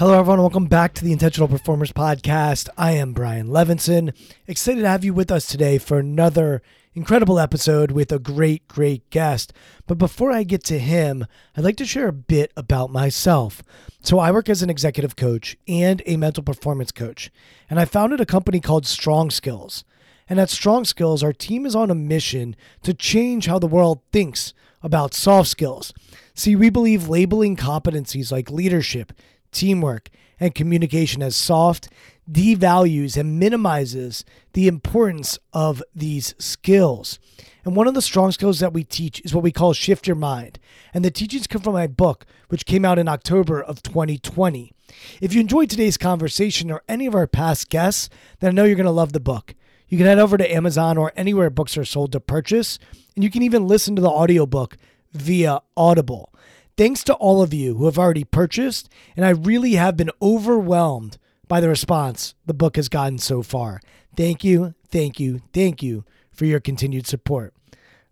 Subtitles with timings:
[0.00, 0.40] Hello, everyone.
[0.40, 2.70] Welcome back to the Intentional Performers Podcast.
[2.78, 4.16] I am Brian Levenson.
[4.46, 6.62] Excited to have you with us today for another
[6.94, 9.52] incredible episode with a great, great guest.
[9.86, 13.62] But before I get to him, I'd like to share a bit about myself.
[14.00, 17.30] So, I work as an executive coach and a mental performance coach,
[17.68, 19.84] and I founded a company called Strong Skills.
[20.30, 24.00] And at Strong Skills, our team is on a mission to change how the world
[24.12, 25.92] thinks about soft skills.
[26.32, 29.12] See, we believe labeling competencies like leadership,
[29.50, 31.88] teamwork, and communication as soft
[32.30, 37.18] devalues and minimizes the importance of these skills.
[37.64, 40.16] And one of the strong skills that we teach is what we call shift your
[40.16, 40.58] mind.
[40.94, 44.72] And the teachings come from my book, which came out in October of 2020.
[45.20, 48.08] If you enjoyed today's conversation or any of our past guests,
[48.38, 49.54] then I know you're going to love the book.
[49.88, 52.78] You can head over to Amazon or anywhere books are sold to purchase,
[53.14, 54.76] and you can even listen to the audiobook
[55.12, 56.32] via Audible.
[56.80, 61.18] Thanks to all of you who have already purchased, and I really have been overwhelmed
[61.46, 63.82] by the response the book has gotten so far.
[64.16, 67.52] Thank you, thank you, thank you for your continued support.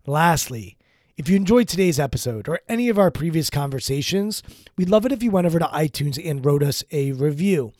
[0.05, 0.77] Lastly,
[1.17, 4.43] if you enjoyed today's episode or any of our previous conversations,
[4.77, 7.73] we'd love it if you went over to iTunes and wrote us a review.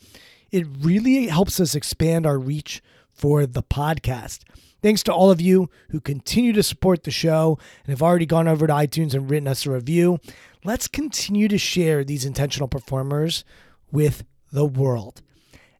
[0.50, 4.40] It really helps us expand our reach for the podcast.
[4.82, 8.48] Thanks to all of you who continue to support the show and have already gone
[8.48, 10.18] over to iTunes and written us a review
[10.64, 13.44] let's continue to share these intentional performers
[13.90, 15.22] with the world.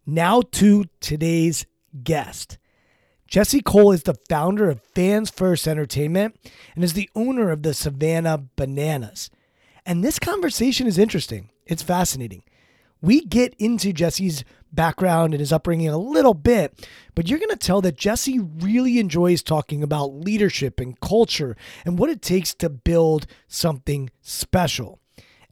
[0.06, 1.66] Now to today's
[2.02, 2.58] guest.
[3.26, 6.36] Jesse Cole is the founder of Fans First Entertainment
[6.74, 9.30] and is the owner of the Savannah Bananas.
[9.86, 11.50] And this conversation is interesting.
[11.64, 12.42] It's fascinating.
[13.00, 17.56] We get into Jesse's background and his upbringing a little bit, but you're going to
[17.56, 22.68] tell that Jesse really enjoys talking about leadership and culture and what it takes to
[22.70, 24.98] build something special.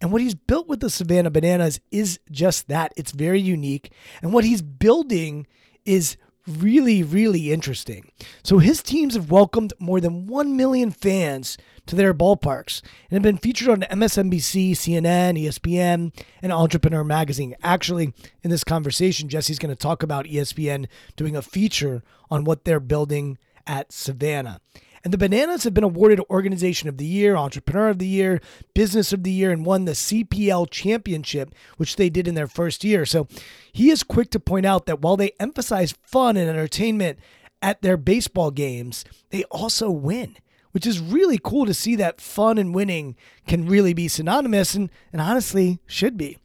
[0.01, 2.93] And what he's built with the Savannah Bananas is just that.
[2.97, 3.93] It's very unique.
[4.23, 5.47] And what he's building
[5.85, 8.11] is really, really interesting.
[8.43, 13.23] So his teams have welcomed more than 1 million fans to their ballparks and have
[13.23, 17.57] been featured on MSNBC, CNN, ESPN, and Entrepreneur Magazine.
[17.63, 18.13] Actually,
[18.43, 22.81] in this conversation, Jesse's going to talk about ESPN doing a feature on what they're
[22.81, 24.61] building at Savannah.
[25.05, 28.41] And the Bananas have been awarded Organization of the Year, Entrepreneur of the Year,
[28.75, 32.85] Business of the Year, and won the CPL Championship, which they did in their first
[32.85, 33.07] year.
[33.07, 33.29] So
[33.73, 37.19] he is quick to point out that while they emphasize fun and entertainment
[37.63, 40.37] at their baseball games, they also win
[40.79, 43.17] which is really cool to see that fun and winning
[43.49, 46.39] can really be synonymous and, and honestly should be.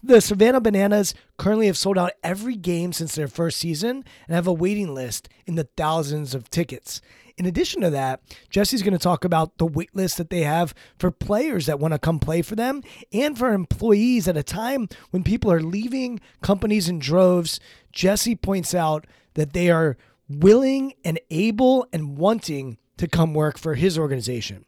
[0.00, 4.46] The Savannah Bananas currently have sold out every game since their first season and have
[4.46, 7.00] a waiting list in the thousands of tickets.
[7.36, 10.72] In addition to that, Jesse's going to talk about the wait list that they have
[10.96, 14.88] for players that want to come play for them and for employees at a time
[15.10, 17.58] when people are leaving companies in droves.
[17.90, 19.04] Jesse points out
[19.34, 19.96] that they are
[20.28, 24.64] willing and able and wanting to come work for his organization.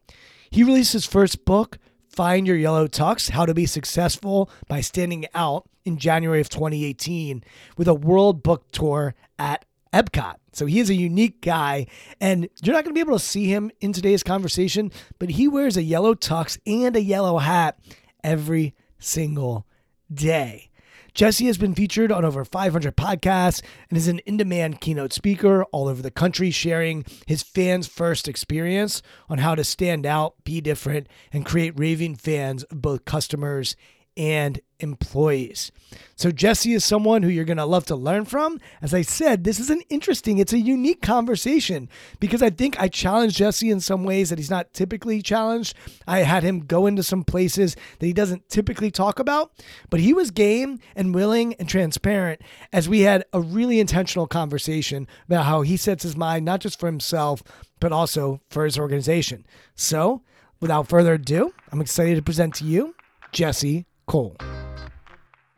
[0.49, 1.77] He released his first book,
[2.09, 7.43] Find Your Yellow Tux How to Be Successful by Standing Out, in January of 2018
[7.77, 10.35] with a world book tour at Epcot.
[10.53, 11.87] So he is a unique guy,
[12.19, 15.47] and you're not going to be able to see him in today's conversation, but he
[15.47, 17.77] wears a yellow tux and a yellow hat
[18.23, 19.67] every single
[20.11, 20.69] day.
[21.13, 25.63] Jesse has been featured on over 500 podcasts and is an in demand keynote speaker
[25.65, 30.59] all over the country, sharing his fans' first experience on how to stand out, be
[30.59, 33.75] different, and create raving fans of both customers
[34.17, 35.71] and employees.
[36.15, 38.59] So Jesse is someone who you're going to love to learn from.
[38.81, 41.89] As I said, this is an interesting, it's a unique conversation
[42.19, 45.75] because I think I challenged Jesse in some ways that he's not typically challenged.
[46.07, 49.51] I had him go into some places that he doesn't typically talk about,
[49.89, 52.41] but he was game and willing and transparent
[52.71, 56.79] as we had a really intentional conversation about how he sets his mind not just
[56.79, 57.41] for himself,
[57.79, 59.45] but also for his organization.
[59.75, 60.21] So,
[60.59, 62.95] without further ado, I'm excited to present to you
[63.31, 64.37] Jesse Cole.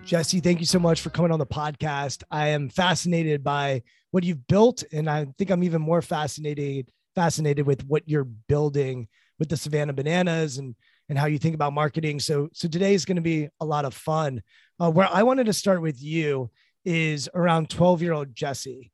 [0.05, 2.21] Jesse, thank you so much for coming on the podcast.
[2.29, 3.81] I am fascinated by
[4.11, 9.07] what you've built, and I think I'm even more fascinated fascinated with what you're building
[9.39, 10.75] with the Savannah Bananas and
[11.09, 12.19] and how you think about marketing.
[12.19, 14.43] So so today is going to be a lot of fun.
[14.79, 16.51] Uh, where I wanted to start with you
[16.83, 18.91] is around 12 year old Jesse.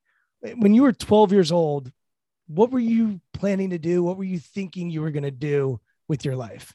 [0.56, 1.92] When you were 12 years old,
[2.46, 4.02] what were you planning to do?
[4.02, 5.78] What were you thinking you were going to do
[6.08, 6.74] with your life?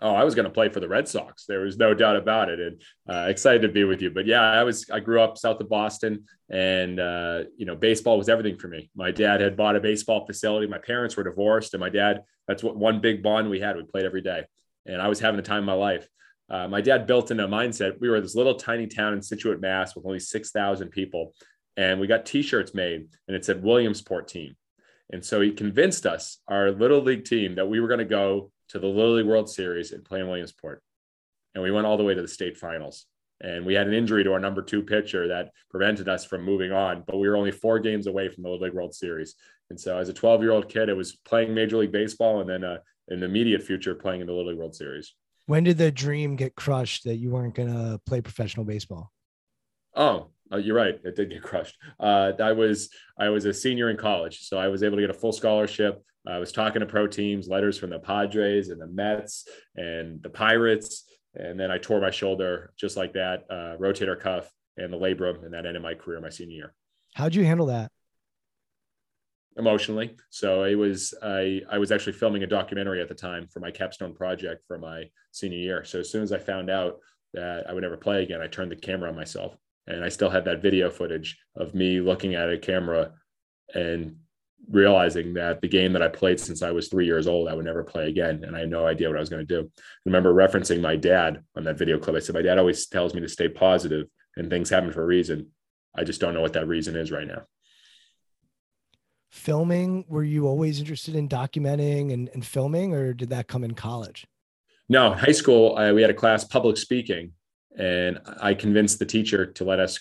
[0.00, 1.44] Oh, I was going to play for the Red Sox.
[1.46, 4.10] There was no doubt about it, and uh, excited to be with you.
[4.10, 4.88] But yeah, I was.
[4.90, 8.90] I grew up south of Boston, and uh, you know, baseball was everything for me.
[8.94, 10.66] My dad had bought a baseball facility.
[10.66, 12.22] My parents were divorced, and my dad.
[12.46, 13.76] That's what one big bond we had.
[13.76, 14.44] We played every day,
[14.86, 16.08] and I was having the time of my life.
[16.50, 18.00] Uh, my dad built in a mindset.
[18.00, 21.34] We were this little tiny town in Scituate, Mass, with only six thousand people,
[21.76, 24.56] and we got T-shirts made, and it said Williamsport team.
[25.10, 28.50] And so he convinced us, our little league team, that we were going to go
[28.68, 30.82] to the Little League World Series in Plain Williamsport.
[31.54, 33.06] And we went all the way to the state finals.
[33.40, 36.72] And we had an injury to our number two pitcher that prevented us from moving
[36.72, 39.36] on, but we were only four games away from the Little League World Series.
[39.70, 42.50] And so, as a 12 year old kid, it was playing Major League Baseball and
[42.50, 42.78] then uh,
[43.08, 45.14] in the immediate future, playing in the Little League World Series.
[45.46, 49.12] When did the dream get crushed that you weren't going to play professional baseball?
[49.94, 50.98] Oh, uh, you're right.
[51.04, 51.76] It did get crushed.
[52.00, 55.10] Uh, I was I was a senior in college, so I was able to get
[55.10, 56.02] a full scholarship.
[56.26, 60.28] I was talking to pro teams, letters from the Padres and the Mets and the
[60.28, 61.04] Pirates.
[61.34, 65.44] And then I tore my shoulder just like that, uh, rotator cuff and the labrum.
[65.44, 66.74] And that ended my career my senior year.
[67.14, 67.90] How'd you handle that?
[69.56, 70.16] Emotionally.
[70.30, 73.70] So it was, I, I was actually filming a documentary at the time for my
[73.70, 75.84] capstone project for my senior year.
[75.84, 76.98] So as soon as I found out
[77.32, 79.56] that I would never play again, I turned the camera on myself.
[79.88, 83.12] And I still had that video footage of me looking at a camera
[83.74, 84.16] and
[84.70, 87.64] realizing that the game that I played since I was three years old, I would
[87.64, 88.44] never play again.
[88.44, 89.70] And I had no idea what I was going to do.
[89.76, 92.16] I remember referencing my dad on that video clip.
[92.16, 94.06] I said, My dad always tells me to stay positive
[94.36, 95.48] and things happen for a reason.
[95.94, 97.42] I just don't know what that reason is right now.
[99.30, 103.72] Filming, were you always interested in documenting and, and filming, or did that come in
[103.72, 104.26] college?
[104.88, 107.32] No, high school, I, we had a class public speaking,
[107.76, 109.98] and I convinced the teacher to let us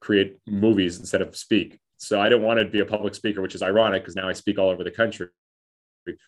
[0.00, 1.78] create movies instead of speak.
[1.98, 4.32] So I didn't want to be a public speaker, which is ironic because now I
[4.32, 5.28] speak all over the country.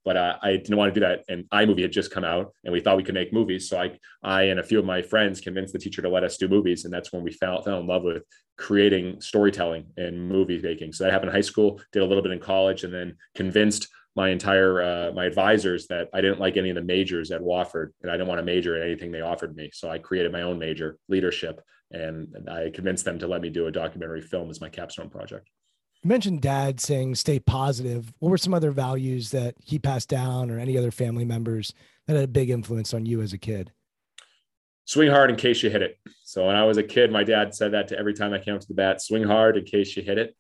[0.05, 1.25] But uh, I didn't want to do that.
[1.29, 3.69] And iMovie had just come out, and we thought we could make movies.
[3.69, 6.37] So I, I and a few of my friends convinced the teacher to let us
[6.37, 8.23] do movies, and that's when we fell, fell in love with
[8.59, 10.93] creating storytelling and movie making.
[10.93, 13.89] So that happened in high school, did a little bit in college, and then convinced
[14.17, 17.91] my entire uh, my advisors that I didn't like any of the majors at Wofford,
[18.03, 19.71] and I didn't want to major in anything they offered me.
[19.73, 21.61] So I created my own major, leadership,
[21.93, 25.49] and I convinced them to let me do a documentary film as my capstone project.
[26.03, 28.13] You mentioned dad saying stay positive.
[28.19, 31.75] What were some other values that he passed down or any other family members
[32.07, 33.71] that had a big influence on you as a kid?
[34.87, 35.99] Swing hard in case you hit it.
[36.25, 38.55] So when I was a kid, my dad said that to every time I came
[38.55, 40.35] up to the bat, swing hard in case you hit it.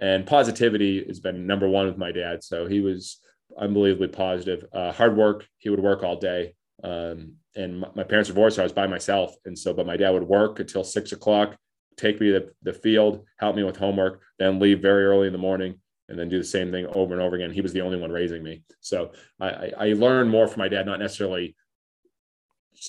[0.00, 2.42] And positivity has been number one with my dad.
[2.42, 3.20] So he was
[3.58, 4.64] unbelievably positive.
[4.72, 5.46] Uh, hard work.
[5.58, 6.54] He would work all day.
[6.82, 9.34] Um, and my, my parents divorced, so I was by myself.
[9.44, 11.56] And so, but my dad would work until six o'clock,
[11.96, 15.32] take me to the, the field, help me with homework, then leave very early in
[15.32, 17.52] the morning, and then do the same thing over and over again.
[17.52, 18.64] He was the only one raising me.
[18.80, 21.56] So I, I learned more from my dad, not necessarily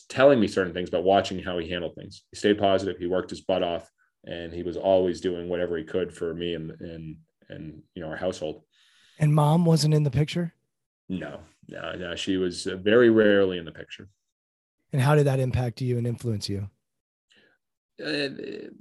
[0.10, 2.24] telling me certain things, but watching how he handled things.
[2.32, 2.98] He stayed positive.
[2.98, 3.90] He worked his butt off,
[4.26, 7.18] and he was always doing whatever he could for me and and
[7.50, 8.64] and you know our household.
[9.20, 10.54] And mom wasn't in the picture.
[11.08, 11.40] No,
[11.70, 12.16] no, no.
[12.16, 14.10] She was very rarely in the picture.
[14.92, 16.70] And how did that impact you and influence you?
[18.04, 18.30] uh,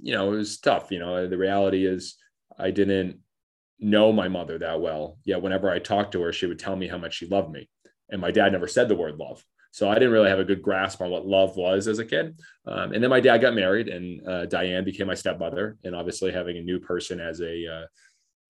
[0.01, 0.91] you know, it was tough.
[0.91, 2.17] You know, the reality is
[2.57, 3.19] I didn't
[3.79, 5.19] know my mother that well.
[5.23, 7.69] Yet whenever I talked to her, she would tell me how much she loved me.
[8.09, 9.43] And my dad never said the word love.
[9.75, 12.39] So I didn't really have a good grasp on what love was as a kid.
[12.65, 15.75] Um, and then my dad got married, and uh, Diane became my stepmother.
[15.83, 17.85] And obviously, having a new person as a uh,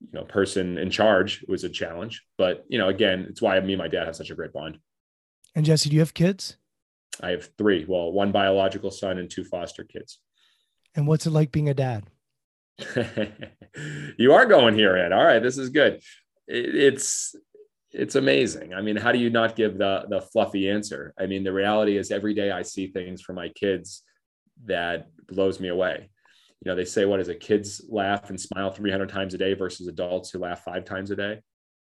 [0.02, 2.24] you know person in charge was a challenge.
[2.38, 4.78] But you know, again, it's why me and my dad have such a great bond.
[5.56, 6.58] And Jesse, do you have kids?
[7.22, 7.86] I have three.
[7.88, 10.20] Well, one biological son and two foster kids.
[10.94, 12.04] And what's it like being a dad?
[14.20, 15.12] you are going here, Ed.
[15.12, 16.04] All right, this is good.
[16.48, 17.36] It's
[17.96, 18.74] it's amazing.
[18.74, 21.14] I mean, how do you not give the the fluffy answer?
[21.20, 24.04] I mean, the reality is every day I see things for my kids
[24.66, 26.10] that blows me away.
[26.62, 27.40] You know, they say what is it?
[27.40, 31.16] Kids laugh and smile 300 times a day versus adults who laugh five times a
[31.16, 31.42] day.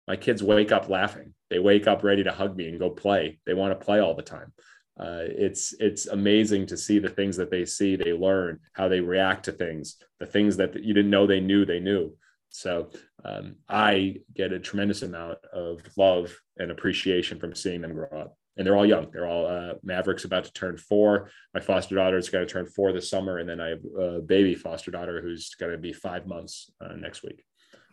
[0.06, 1.32] My kids wake up laughing.
[1.48, 3.38] They wake up ready to hug me and go play.
[3.46, 4.52] They want to play all the time.
[5.00, 9.00] Uh, it's it's amazing to see the things that they see, they learn, how they
[9.00, 12.14] react to things, the things that you didn't know they knew they knew.
[12.50, 12.90] So
[13.24, 18.36] um, I get a tremendous amount of love and appreciation from seeing them grow up.
[18.56, 19.10] And they're all young.
[19.10, 21.30] They're all uh, Maverick's about to turn four.
[21.54, 24.20] My foster daughter is going to turn four this summer, and then I have a
[24.20, 27.44] baby foster daughter who's going to be five months uh, next week.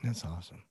[0.04, 0.64] That's awesome.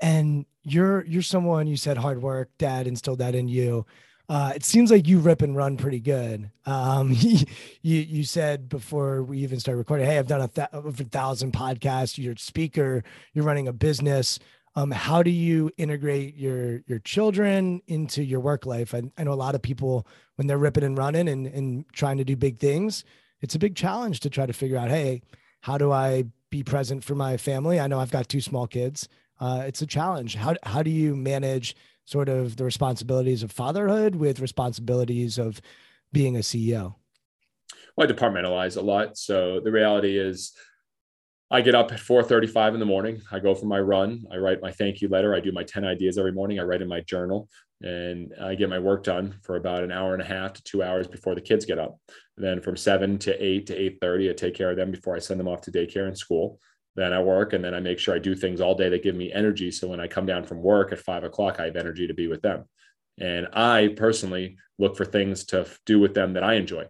[0.00, 2.50] And you're you're someone you said hard work.
[2.56, 3.84] Dad instilled that in you.
[4.28, 6.50] Uh, it seems like you rip and run pretty good.
[6.64, 7.44] Um, you
[7.82, 12.18] you said before we even started recording, hey, I've done a th- over thousand podcasts.
[12.18, 13.04] You're a speaker.
[13.34, 14.38] You're running a business.
[14.74, 18.94] Um, how do you integrate your your children into your work life?
[18.94, 22.16] I, I know a lot of people when they're ripping and running and, and trying
[22.18, 23.04] to do big things,
[23.42, 25.22] it's a big challenge to try to figure out, hey,
[25.60, 27.78] how do I be present for my family?
[27.78, 29.08] I know I've got two small kids.
[29.40, 30.36] Uh, it's a challenge.
[30.36, 35.60] How how do you manage sort of the responsibilities of fatherhood with responsibilities of
[36.12, 36.94] being a CEO?
[37.96, 39.16] Well, I departmentalize a lot.
[39.16, 40.52] So the reality is
[41.50, 43.20] I get up at 4:35 in the morning.
[43.30, 44.24] I go for my run.
[44.30, 45.34] I write my thank you letter.
[45.34, 46.58] I do my 10 ideas every morning.
[46.58, 47.48] I write in my journal
[47.82, 50.82] and I get my work done for about an hour and a half to 2
[50.82, 51.98] hours before the kids get up.
[52.36, 55.18] And then from 7 to 8 to 8:30 I take care of them before I
[55.18, 56.58] send them off to daycare and school
[56.94, 59.14] then I work and then I make sure I do things all day that give
[59.14, 59.70] me energy.
[59.70, 62.26] So when I come down from work at five o'clock, I have energy to be
[62.26, 62.64] with them.
[63.18, 66.86] And I personally look for things to do with them that I enjoy.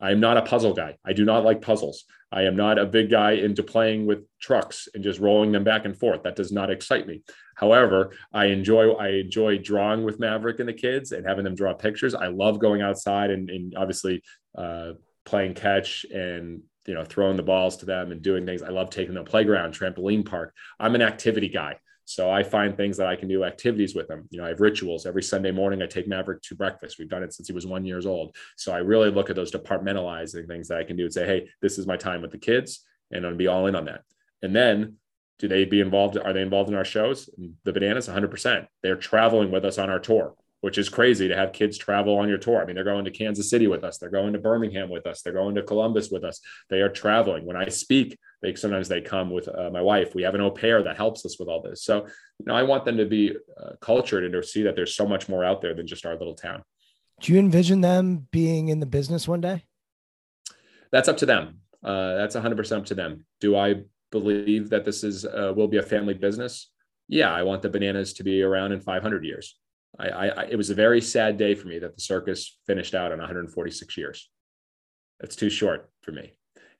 [0.00, 0.96] I am not a puzzle guy.
[1.04, 2.04] I do not like puzzles.
[2.32, 5.84] I am not a big guy into playing with trucks and just rolling them back
[5.84, 6.24] and forth.
[6.24, 7.22] That does not excite me.
[7.54, 11.74] However, I enjoy I enjoy drawing with Maverick and the kids and having them draw
[11.74, 12.14] pictures.
[12.14, 14.22] I love going outside and, and obviously
[14.58, 14.92] uh,
[15.24, 18.62] playing catch and you know throwing the balls to them and doing things.
[18.62, 20.54] I love taking them playground trampoline park.
[20.78, 24.26] I'm an activity guy so i find things that i can do activities with them.
[24.30, 25.06] You know i have rituals.
[25.06, 26.98] Every sunday morning i take maverick to breakfast.
[26.98, 28.36] We've done it since he was one years old.
[28.56, 31.48] So i really look at those departmentalizing things that i can do and say hey
[31.62, 34.02] this is my time with the kids and i'm be all in on that.
[34.42, 34.96] And then
[35.38, 37.30] do they be involved are they involved in our shows?
[37.64, 41.52] The bananas 100% they're traveling with us on our tour which is crazy to have
[41.52, 42.62] kids travel on your tour.
[42.62, 45.20] I mean, they're going to Kansas City with us, they're going to Birmingham with us,
[45.20, 46.40] they're going to Columbus with us.
[46.70, 47.44] They are traveling.
[47.44, 50.14] When I speak, they sometimes they come with uh, my wife.
[50.14, 51.84] We have an au pair that helps us with all this.
[51.84, 52.06] So,
[52.38, 55.06] you know, I want them to be uh, cultured and to see that there's so
[55.06, 56.62] much more out there than just our little town.
[57.20, 59.66] Do you envision them being in the business one day?
[60.92, 61.60] That's up to them.
[61.82, 63.26] Uh, that's 100% up to them.
[63.38, 66.70] Do I believe that this is uh, will be a family business?
[67.06, 69.58] Yeah, I want the bananas to be around in 500 years.
[69.98, 73.12] I, I, it was a very sad day for me that the circus finished out
[73.12, 74.28] on 146 years.
[75.20, 76.32] That's too short for me.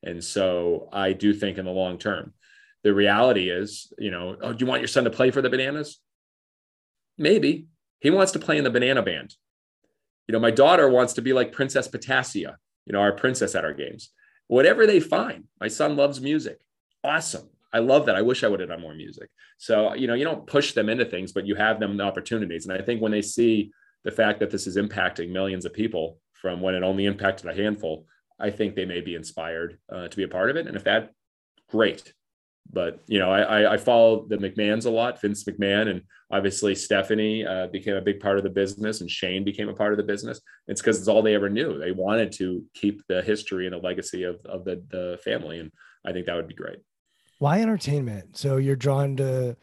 [0.02, 2.34] And so I do think in the long term,
[2.82, 5.48] the reality is, you know, oh, do you want your son to play for the
[5.48, 6.00] bananas?
[7.16, 7.68] Maybe
[8.00, 9.34] he wants to play in the banana band.
[10.28, 13.64] You know, my daughter wants to be like Princess Potassia, you know, our princess at
[13.64, 14.10] our games.
[14.48, 16.58] Whatever they find, my son loves music.
[17.02, 17.48] Awesome.
[17.74, 18.14] I love that.
[18.14, 19.28] I wish I would have done more music.
[19.58, 22.66] So, you know, you don't push them into things, but you have them the opportunities.
[22.66, 23.72] And I think when they see
[24.04, 27.54] the fact that this is impacting millions of people from when it only impacted a
[27.54, 28.06] handful,
[28.38, 30.68] I think they may be inspired uh, to be a part of it.
[30.68, 31.10] And if that,
[31.68, 32.14] great.
[32.72, 37.44] But you know, I, I follow the McMahons a lot, Vince McMahon, and obviously Stephanie
[37.44, 40.02] uh, became a big part of the business, and Shane became a part of the
[40.02, 40.40] business.
[40.66, 41.78] It's because it's all they ever knew.
[41.78, 45.70] They wanted to keep the history and the legacy of of the the family, and
[46.06, 46.78] I think that would be great
[47.38, 48.36] why entertainment?
[48.36, 49.56] So you're drawn to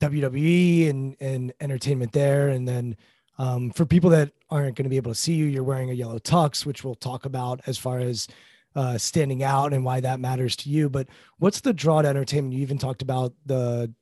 [0.00, 2.96] WWE and and entertainment there, and then
[3.38, 5.94] um, for people that aren't going to be able to see you, you're wearing a
[5.94, 8.28] yellow tux, which we'll talk about as far as
[8.74, 10.88] uh, standing out and why that matters to you.
[10.88, 11.08] But
[11.38, 12.54] what's the draw to entertainment?
[12.54, 13.92] You even talked about the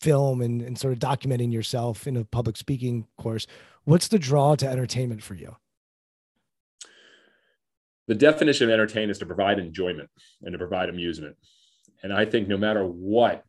[0.00, 3.46] film and, and sort of documenting yourself in a public speaking course.
[3.84, 5.56] What's the draw to entertainment for you?
[8.08, 10.10] The definition of entertain is to provide enjoyment
[10.42, 11.36] and to provide amusement.
[12.02, 13.44] And I think no matter what,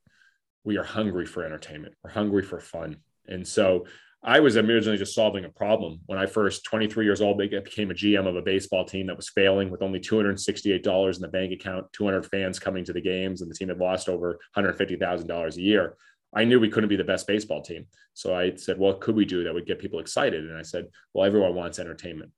[0.63, 1.95] we are hungry for entertainment.
[2.03, 2.97] We're hungry for fun.
[3.27, 3.85] And so
[4.23, 7.93] I was originally just solving a problem when I first, 23 years old, became a
[7.93, 11.91] GM of a baseball team that was failing with only $268 in the bank account,
[11.91, 15.97] 200 fans coming to the games, and the team had lost over $150,000 a year.
[16.33, 17.85] I knew we couldn't be the best baseball team.
[18.13, 20.49] So I said, what could we do that would get people excited?
[20.49, 22.31] And I said, well, everyone wants entertainment.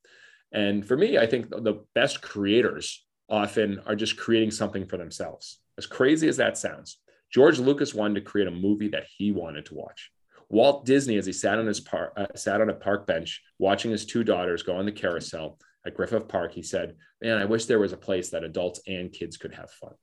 [0.51, 5.59] And for me, I think the best creators often are just creating something for themselves.
[5.77, 6.97] As crazy as that sounds,
[7.31, 10.11] George Lucas wanted to create a movie that he wanted to watch.
[10.49, 13.91] Walt Disney, as he sat on his park, uh, sat on a park bench watching
[13.91, 17.65] his two daughters go on the carousel at Griffith Park, he said, "Man, I wish
[17.65, 19.93] there was a place that adults and kids could have fun."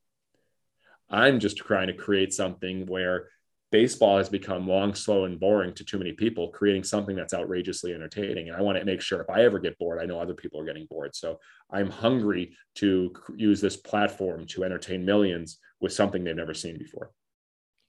[1.11, 3.29] I'm just trying to create something where
[3.73, 7.93] baseball has become long, slow, and boring to too many people, creating something that's outrageously
[7.93, 8.49] entertaining.
[8.49, 10.61] And I want to make sure if I ever get bored, I know other people
[10.61, 11.17] are getting bored.
[11.17, 11.41] So
[11.73, 17.11] I'm hungry to use this platform to entertain millions with something they've never seen before.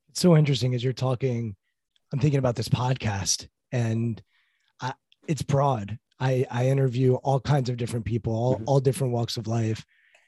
[0.10, 1.56] It's so interesting as you're talking.
[2.12, 4.22] I'm thinking about this podcast, and
[4.80, 4.94] I,
[5.28, 6.00] it's broad.
[6.20, 8.64] I, I interview all kinds of different people, all, mm-hmm.
[8.68, 9.86] all different walks of life.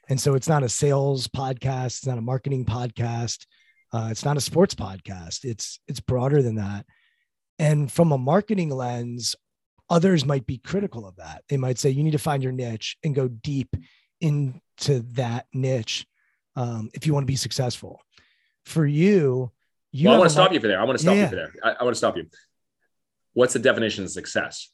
[0.08, 3.46] And so it's not a sales podcast, it's not a marketing podcast,
[3.92, 5.44] uh, it's not a sports podcast.
[5.44, 6.86] It's it's broader than that.
[7.58, 9.34] And from a marketing lens,
[9.88, 11.44] others might be critical of that.
[11.48, 13.74] They might say you need to find your niche and go deep
[14.20, 16.06] into that niche
[16.56, 18.00] um, if you want to be successful.
[18.64, 19.52] For you,
[19.92, 20.80] you well, I want to stop you for there.
[20.80, 21.22] I want to stop yeah.
[21.22, 21.52] you for there.
[21.62, 22.26] I, I want to stop you.
[23.34, 24.70] What's the definition of success?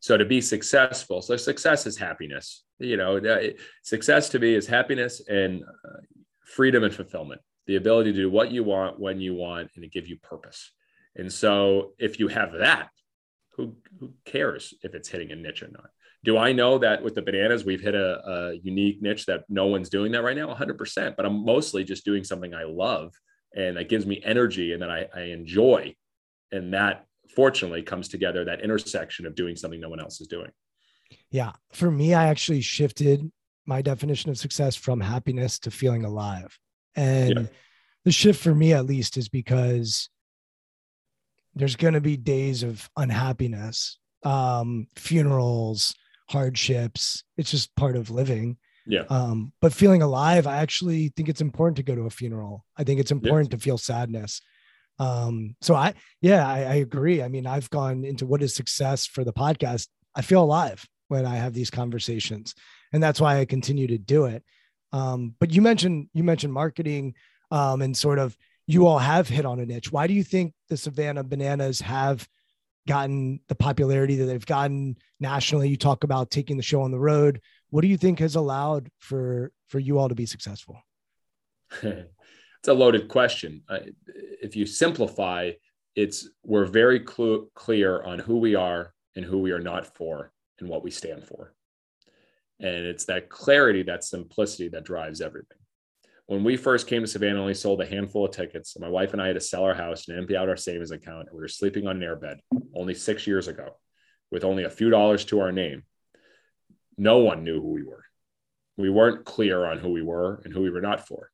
[0.00, 2.64] So to be successful, so success is happiness.
[2.78, 3.20] You know,
[3.82, 6.00] success to me is happiness and uh,
[6.44, 7.40] freedom and fulfillment.
[7.66, 10.72] The ability to do what you want when you want and to give you purpose.
[11.16, 12.88] And so if you have that,
[13.56, 15.90] who who cares if it's hitting a niche or not?
[16.24, 19.66] Do I know that with the bananas we've hit a, a unique niche that no
[19.66, 20.54] one's doing that right now?
[20.54, 21.16] 100%.
[21.16, 23.12] But I'm mostly just doing something I love
[23.54, 25.94] and that gives me energy and that I, I enjoy.
[26.52, 30.50] And that fortunately comes together that intersection of doing something no one else is doing.
[31.30, 31.52] Yeah.
[31.72, 33.30] For me, I actually shifted
[33.66, 36.58] my definition of success from happiness to feeling alive.
[36.94, 37.46] And yeah.
[38.04, 40.08] the shift for me, at least, is because
[41.54, 45.94] there's going to be days of unhappiness, um, funerals,
[46.28, 47.24] hardships.
[47.36, 48.56] It's just part of living.
[48.86, 49.04] Yeah.
[49.08, 52.64] Um, but feeling alive, I actually think it's important to go to a funeral.
[52.76, 54.40] I think it's important to feel sadness.
[54.98, 57.22] Um, so I, yeah, I, I agree.
[57.22, 59.88] I mean, I've gone into what is success for the podcast.
[60.14, 62.54] I feel alive when I have these conversations,
[62.92, 64.42] and that's why I continue to do it.
[64.92, 67.14] Um, but you mentioned you mentioned marketing
[67.50, 69.90] um, and sort of you all have hit on a niche.
[69.90, 72.28] Why do you think the Savannah Bananas have
[72.86, 75.68] gotten the popularity that they've gotten nationally?
[75.68, 77.40] You talk about taking the show on the road.
[77.70, 80.80] What do you think has allowed for for you all to be successful?
[81.82, 83.62] it's a loaded question.
[83.68, 85.52] Uh, if you simplify,
[85.96, 90.32] it's we're very cl- clear on who we are and who we are not for
[90.58, 91.54] and what we stand for.
[92.62, 95.58] And it's that clarity, that simplicity that drives everything.
[96.26, 98.78] When we first came to Savannah, only sold a handful of tickets.
[98.78, 101.28] My wife and I had to sell our house and empty out our savings account.
[101.28, 102.38] And we were sleeping on an airbed
[102.74, 103.76] only six years ago
[104.30, 105.82] with only a few dollars to our name.
[106.96, 108.04] No one knew who we were.
[108.76, 111.30] We weren't clear on who we were and who we were not for.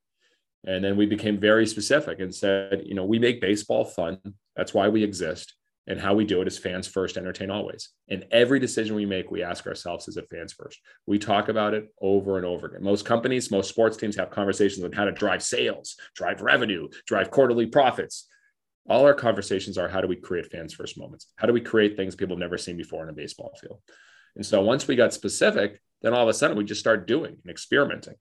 [0.66, 4.18] And then we became very specific and said, you know, we make baseball fun.
[4.56, 5.54] That's why we exist.
[5.88, 7.88] And how we do it is fans first, entertain always.
[8.08, 10.78] And every decision we make, we ask ourselves, is it fans first?
[11.06, 12.84] We talk about it over and over again.
[12.84, 17.30] Most companies, most sports teams have conversations on how to drive sales, drive revenue, drive
[17.30, 18.28] quarterly profits.
[18.86, 21.28] All our conversations are how do we create fans first moments?
[21.36, 23.80] How do we create things people have never seen before in a baseball field?
[24.36, 27.38] And so once we got specific, then all of a sudden we just start doing
[27.42, 28.14] and experimenting.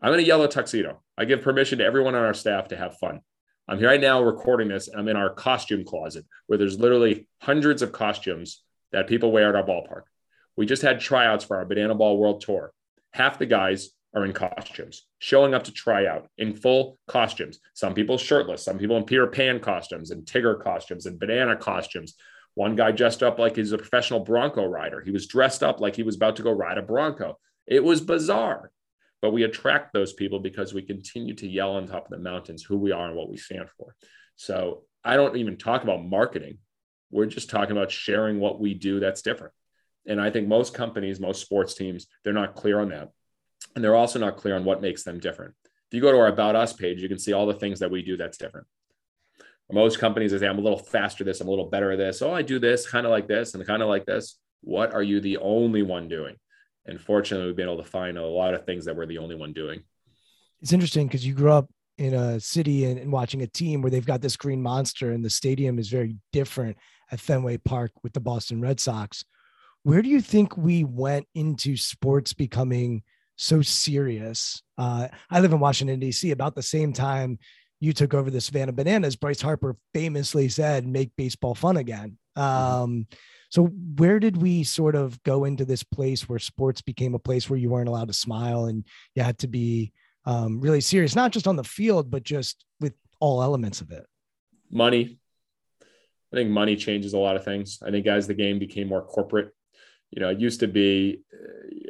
[0.00, 1.02] I'm in a yellow tuxedo.
[1.18, 3.22] I give permission to everyone on our staff to have fun.
[3.68, 4.88] I'm here right now recording this.
[4.96, 9.56] I'm in our costume closet where there's literally hundreds of costumes that people wear at
[9.56, 10.02] our ballpark.
[10.56, 12.72] We just had tryouts for our Banana Ball World Tour.
[13.12, 17.58] Half the guys are in costumes, showing up to try out in full costumes.
[17.74, 22.14] Some people shirtless, some people in Peter Pan costumes and Tigger costumes and banana costumes.
[22.54, 25.02] One guy dressed up like he's a professional Bronco rider.
[25.02, 27.36] He was dressed up like he was about to go ride a Bronco.
[27.66, 28.70] It was bizarre.
[29.26, 32.62] But we attract those people because we continue to yell on top of the mountains
[32.62, 33.96] who we are and what we stand for.
[34.36, 36.58] So I don't even talk about marketing.
[37.10, 39.52] We're just talking about sharing what we do that's different.
[40.06, 43.10] And I think most companies, most sports teams, they're not clear on that.
[43.74, 45.54] And they're also not clear on what makes them different.
[45.90, 47.90] If you go to our About Us page, you can see all the things that
[47.90, 48.68] we do that's different.
[49.72, 52.22] Most companies say, I'm a little faster this, I'm a little better at this.
[52.22, 54.38] Oh, I do this kind of like this and kind of like this.
[54.60, 56.36] What are you the only one doing?
[56.86, 59.34] And fortunately we've been able to find a lot of things that we're the only
[59.34, 59.82] one doing.
[60.62, 61.68] It's interesting because you grew up
[61.98, 65.24] in a city and, and, watching a team where they've got this green monster and
[65.24, 66.76] the stadium is very different
[67.10, 69.24] at fenway park with the boston red sox.
[69.82, 73.02] Where do you think we went into sports becoming
[73.36, 74.62] so serious?
[74.76, 77.38] Uh, i live in washington d.c about the same time
[77.80, 83.06] you took over the savannah bananas bryce harper famously said make baseball fun again Um,
[83.50, 87.48] so where did we sort of go into this place where sports became a place
[87.48, 89.92] where you weren't allowed to smile and you had to be
[90.24, 94.04] um, really serious, not just on the field, but just with all elements of it?
[94.70, 95.18] Money.
[96.32, 97.78] I think money changes a lot of things.
[97.86, 99.52] I think as the game became more corporate,
[100.10, 101.22] you know, it used to be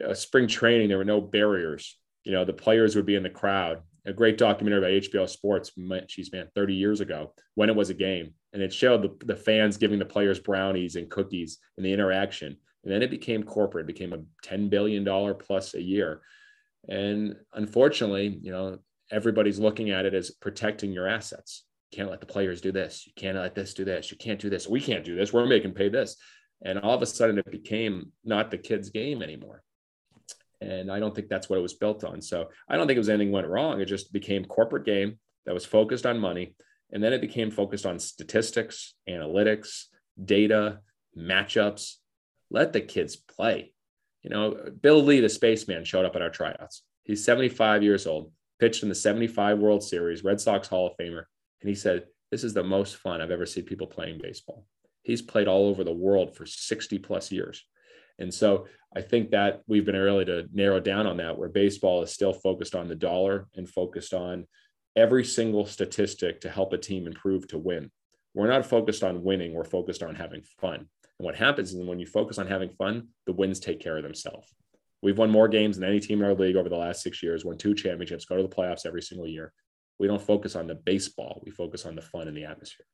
[0.06, 1.98] uh, spring training, there were no barriers.
[2.24, 3.82] You know, the players would be in the crowd.
[4.06, 5.72] A great documentary by HBO Sports,
[6.08, 8.34] geez, man, 30 years ago, when it was a game.
[8.52, 12.56] And it showed the, the fans giving the players brownies and cookies and the interaction.
[12.84, 16.22] And then it became corporate, it became a $10 billion plus a year.
[16.88, 18.78] And unfortunately, you know,
[19.10, 21.64] everybody's looking at it as protecting your assets.
[21.90, 23.06] You can't let the players do this.
[23.06, 24.10] You can't let this do this.
[24.10, 24.68] You can't do this.
[24.68, 25.32] We can't do this.
[25.32, 26.16] We're making pay this.
[26.64, 29.62] And all of a sudden, it became not the kids' game anymore.
[30.60, 32.20] And I don't think that's what it was built on.
[32.22, 33.80] So I don't think it was anything went wrong.
[33.80, 36.54] It just became corporate game that was focused on money.
[36.92, 39.84] And then it became focused on statistics, analytics,
[40.22, 40.80] data,
[41.16, 41.94] matchups.
[42.50, 43.72] Let the kids play.
[44.22, 46.82] You know, Bill Lee, the spaceman, showed up at our tryouts.
[47.04, 51.24] He's 75 years old, pitched in the 75 World Series, Red Sox Hall of Famer.
[51.60, 54.64] And he said, This is the most fun I've ever seen people playing baseball
[55.06, 57.64] he's played all over the world for 60 plus years.
[58.18, 62.02] And so I think that we've been early to narrow down on that, where baseball
[62.02, 64.46] is still focused on the dollar and focused on
[64.94, 67.90] every single statistic to help a team improve to win.
[68.34, 70.76] We're not focused on winning, we're focused on having fun.
[71.18, 74.02] And what happens is when you focus on having fun, the wins take care of
[74.02, 74.54] themselves.
[75.02, 77.44] We've won more games than any team in our league over the last six years,
[77.44, 79.52] won two championships, go to the playoffs every single year.
[79.98, 82.86] We don't focus on the baseball, we focus on the fun and the atmosphere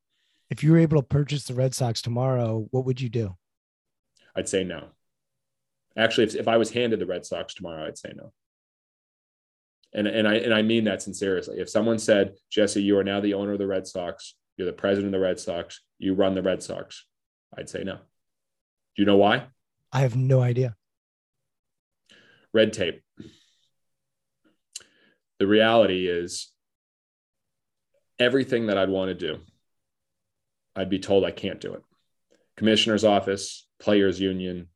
[0.52, 3.36] if you were able to purchase the Red Sox tomorrow, what would you do?
[4.36, 4.88] I'd say no.
[5.96, 8.32] Actually, if, if I was handed the Red Sox tomorrow, I'd say no.
[9.94, 11.60] And, and I and I mean that sincerely.
[11.60, 14.72] If someone said, Jesse, you are now the owner of the Red Sox, you're the
[14.72, 17.04] president of the Red Sox, you run the Red Sox,
[17.56, 17.96] I'd say no.
[17.96, 19.46] Do you know why?
[19.92, 20.76] I have no idea.
[22.54, 23.02] Red tape.
[25.38, 26.50] The reality is
[28.18, 29.40] everything that I'd want to do
[30.74, 31.82] I'd be told I can't do it.
[32.56, 34.68] Commissioner's office, players union.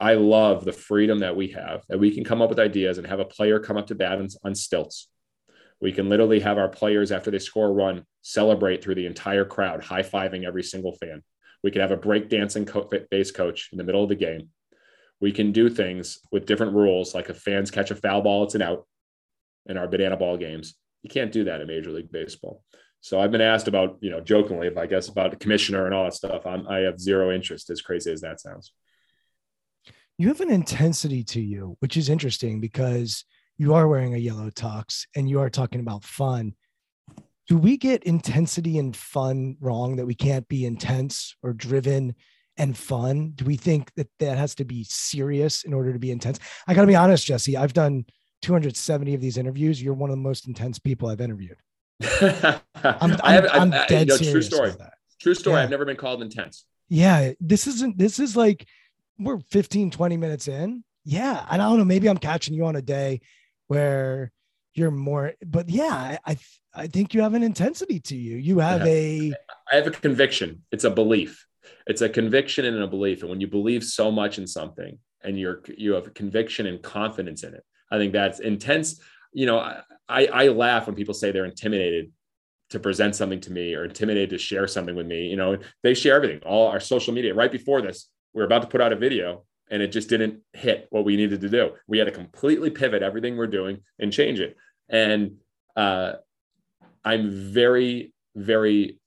[0.00, 3.06] I love the freedom that we have that we can come up with ideas and
[3.06, 5.08] have a player come up to bat on, stilts.
[5.80, 9.44] We can literally have our players after they score a run celebrate through the entire
[9.44, 11.22] crowd, high fiving every single fan.
[11.62, 14.50] We can have a break dancing co- base coach in the middle of the game.
[15.20, 18.54] We can do things with different rules, like if fans catch a foul ball, it's
[18.54, 18.86] an out
[19.66, 20.74] in our banana ball games.
[21.02, 22.62] You can't do that in Major League Baseball.
[23.00, 25.94] So I've been asked about, you know, jokingly, if I guess, about the commissioner and
[25.94, 26.46] all that stuff.
[26.46, 28.72] I'm, I have zero interest, as crazy as that sounds.
[30.20, 33.24] You have an intensity to you, which is interesting because
[33.56, 36.54] you are wearing a yellow tux and you are talking about fun.
[37.46, 42.16] Do we get intensity and fun wrong that we can't be intense or driven
[42.56, 43.30] and fun?
[43.36, 46.40] Do we think that that has to be serious in order to be intense?
[46.66, 48.04] I got to be honest, Jesse, I've done
[48.42, 49.80] 270 of these interviews.
[49.80, 51.58] You're one of the most intense people I've interviewed.
[52.20, 54.72] I'm, I'm, I have, I'm, I'm dead you know, True story.
[55.20, 55.58] True story.
[55.58, 55.62] Yeah.
[55.62, 56.64] I've never been called intense.
[56.88, 57.34] Yeah.
[57.38, 58.66] This isn't, this is like,
[59.18, 60.84] we're 15, 20 minutes in.
[61.04, 61.44] Yeah.
[61.50, 63.20] And I don't know, maybe I'm catching you on a day
[63.66, 64.30] where
[64.74, 66.36] you're more, but yeah, I,
[66.74, 68.36] I think you have an intensity to you.
[68.36, 69.32] You have a,
[69.70, 70.62] I have a conviction.
[70.70, 71.46] It's a belief.
[71.86, 73.22] It's a conviction and a belief.
[73.22, 77.42] And when you believe so much in something and you're, you have conviction and confidence
[77.42, 79.00] in it, I think that's intense.
[79.32, 79.58] You know,
[80.08, 82.12] I, I laugh when people say they're intimidated
[82.70, 85.28] to present something to me or intimidated to share something with me.
[85.28, 87.34] You know, they share everything, all our social media.
[87.34, 90.40] Right before this, we are about to put out a video and it just didn't
[90.52, 91.72] hit what we needed to do.
[91.88, 94.56] We had to completely pivot everything we're doing and change it.
[94.88, 95.38] And
[95.76, 96.12] uh,
[97.04, 99.00] I'm very, very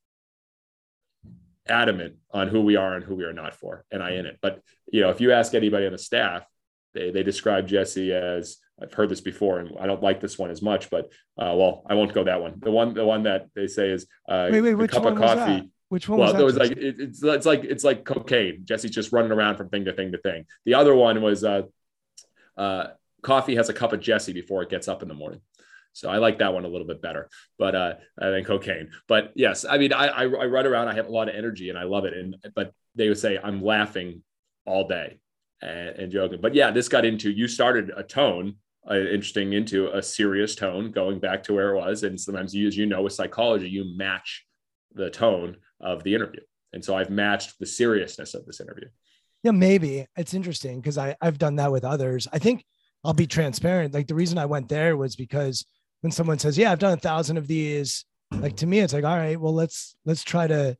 [1.65, 4.38] adamant on who we are and who we are not for, and I in it.
[4.41, 6.46] But you know, if you ask anybody on the staff,
[6.94, 10.52] they they describe Jesse as I've heard this before, and I don't like this one
[10.52, 11.06] as much, but
[11.38, 12.56] uh, well, I won't go that one.
[12.60, 15.72] The one, the one that they say is uh, wait, wait, which cup of coffee.
[15.91, 16.19] Which one?
[16.19, 18.62] Well, was, was like it, it's it's like it's like cocaine.
[18.63, 20.45] Jesse's just running around from thing to thing to thing.
[20.63, 21.63] The other one was uh,
[22.56, 22.88] uh,
[23.21, 25.41] coffee has a cup of Jesse before it gets up in the morning.
[25.91, 27.27] So I like that one a little bit better,
[27.60, 28.91] but uh, than cocaine.
[29.10, 30.88] But yes, I mean, I, I, I run around.
[30.88, 32.13] I have a lot of energy and I love it.
[32.13, 34.23] And but they would say I'm laughing
[34.65, 35.19] all day
[35.62, 36.39] and, and joking.
[36.39, 38.56] But yeah, this got into you started a tone
[38.89, 42.04] uh, interesting into a serious tone, going back to where it was.
[42.04, 44.45] And sometimes, you, as you know, with psychology, you match
[44.93, 46.41] the tone of the interview.
[46.74, 48.88] And so I've matched the seriousness of this interview.
[49.44, 52.28] Yeah, maybe it's interesting because I I've done that with others.
[52.32, 52.63] I think
[53.04, 53.94] I'll be transparent.
[53.94, 55.65] Like the reason I went there was because
[56.02, 59.04] when someone says, "Yeah, I've done a thousand of these," like to me, it's like,
[59.04, 60.78] all right, well, let's let's try to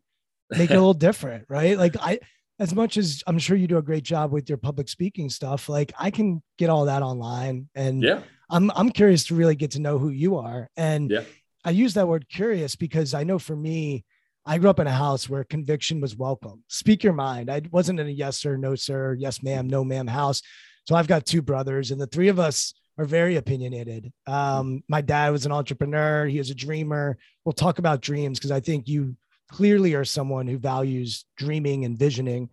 [0.52, 1.78] make it a little different, right?
[1.78, 2.20] Like I,
[2.60, 5.68] as much as I'm sure you do a great job with your public speaking stuff,
[5.68, 8.22] like I can get all that online and Yeah.
[8.52, 10.70] I'm I'm curious to really get to know who you are.
[10.78, 11.24] And Yeah.
[11.66, 14.04] I use that word curious because I know for me,
[14.46, 16.64] I grew up in a house where conviction was welcome.
[16.68, 17.50] Speak your mind.
[17.50, 20.42] I wasn't in a yes sir, no sir, yes ma'am, no ma'am house.
[20.88, 24.12] So I've got two brothers, and the three of us are very opinionated.
[24.26, 26.26] Um, my dad was an entrepreneur.
[26.26, 27.18] He was a dreamer.
[27.46, 29.16] We'll talk about dreams because I think you
[29.50, 32.50] clearly are someone who values dreaming and visioning.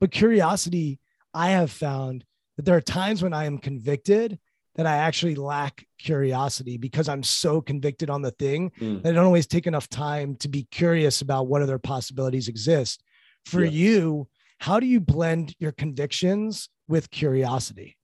[0.00, 1.00] But curiosity,
[1.32, 2.24] I have found
[2.56, 4.38] that there are times when I am convicted
[4.74, 9.02] that I actually lack curiosity because I'm so convicted on the thing Mm.
[9.02, 13.02] that I don't always take enough time to be curious about what other possibilities exist.
[13.44, 13.70] For Yeah.
[13.70, 17.96] you, how do you blend your convictions with curiosity?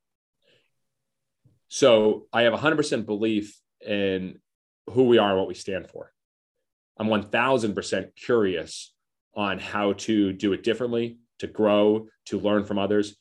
[1.69, 4.41] So I have 100% belief in
[4.89, 6.13] who we are and what we stand for.
[6.99, 8.93] I'm 1000% curious
[9.35, 13.17] on how to do it differently, to grow, to learn from others.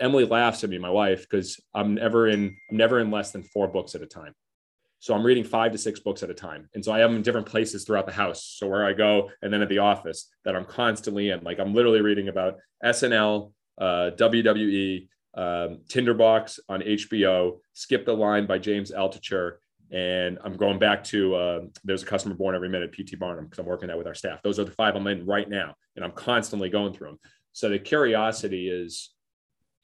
[0.00, 3.42] Emily laughs at me, my wife, because I'm never in I'm never in less than
[3.42, 4.34] four books at a time.
[5.04, 6.68] So I'm reading five to six books at a time.
[6.74, 8.42] And so I have them in different places throughout the house.
[8.42, 11.44] So where I go and then at the office that I'm constantly in.
[11.44, 18.46] Like I'm literally reading about SNL, uh, WWE, um, Tinderbox on HBO, Skip the Line
[18.46, 19.56] by James Altucher.
[19.92, 23.58] And I'm going back to uh, There's a Customer Born Every Minute, PT Barnum, because
[23.58, 24.40] I'm working that with our staff.
[24.42, 25.74] Those are the five I'm in right now.
[25.96, 27.18] And I'm constantly going through them.
[27.52, 29.10] So the curiosity is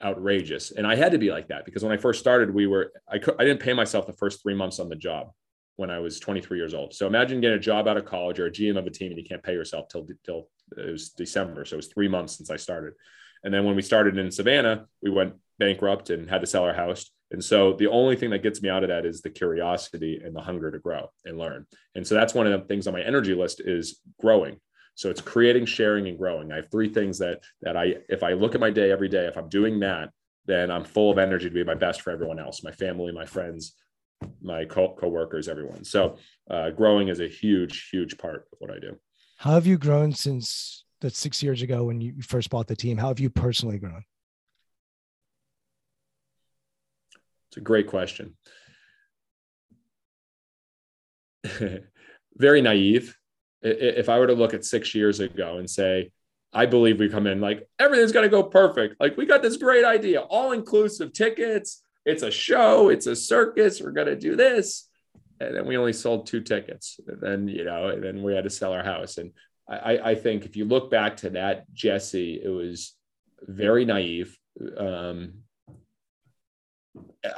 [0.03, 0.71] outrageous.
[0.71, 3.17] And I had to be like that because when I first started, we were, I,
[3.17, 5.31] I didn't pay myself the first three months on the job
[5.77, 6.95] when I was 23 years old.
[6.95, 9.19] So imagine getting a job out of college or a GM of a team and
[9.19, 11.65] you can't pay yourself till, till uh, it was December.
[11.65, 12.95] So it was three months since I started.
[13.45, 16.75] And then when we started in Savannah, we went bankrupt and had to sell our
[16.75, 17.11] house.
[17.31, 20.35] And so the only thing that gets me out of that is the curiosity and
[20.35, 21.67] the hunger to grow and learn.
[21.95, 24.61] And so that's one of the things on my energy list is growing.
[25.01, 26.53] So it's creating, sharing, and growing.
[26.53, 29.25] I have three things that that I, if I look at my day every day,
[29.25, 30.11] if I'm doing that,
[30.45, 33.25] then I'm full of energy to be my best for everyone else, my family, my
[33.25, 33.77] friends,
[34.43, 35.85] my co- coworkers, everyone.
[35.85, 36.19] So
[36.51, 38.95] uh, growing is a huge, huge part of what I do.
[39.39, 42.99] How have you grown since that six years ago when you first bought the team?
[42.99, 44.05] How have you personally grown?
[47.49, 48.37] It's a great question.
[52.37, 53.17] Very naive.
[53.63, 56.11] If I were to look at six years ago and say,
[56.53, 58.97] I believe we come in like everything's going to go perfect.
[59.01, 61.83] Like we got this great idea, all inclusive tickets.
[62.05, 63.81] It's a show, it's a circus.
[63.81, 64.89] We're going to do this.
[65.39, 66.99] And then we only sold two tickets.
[67.07, 69.19] And then, you know, then we had to sell our house.
[69.19, 69.33] And
[69.69, 72.95] I, I- think if you look back to that, Jesse, it was
[73.43, 74.37] very naive.
[74.77, 75.35] Um,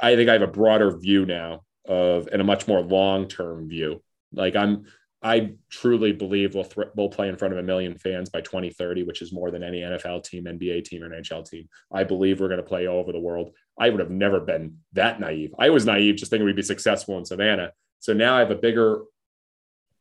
[0.01, 4.01] I think I have a broader view now of and a much more long-term view.
[4.33, 4.85] Like I'm,
[5.23, 9.03] I truly believe we'll thr we'll play in front of a million fans by 2030,
[9.03, 11.69] which is more than any NFL team, NBA team, or NHL team.
[11.91, 13.51] I believe we're going to play all over the world.
[13.79, 15.55] I would have never been that naive.
[15.57, 17.71] I was naive, just thinking we'd be successful in Savannah.
[17.99, 19.03] So now I have a bigger,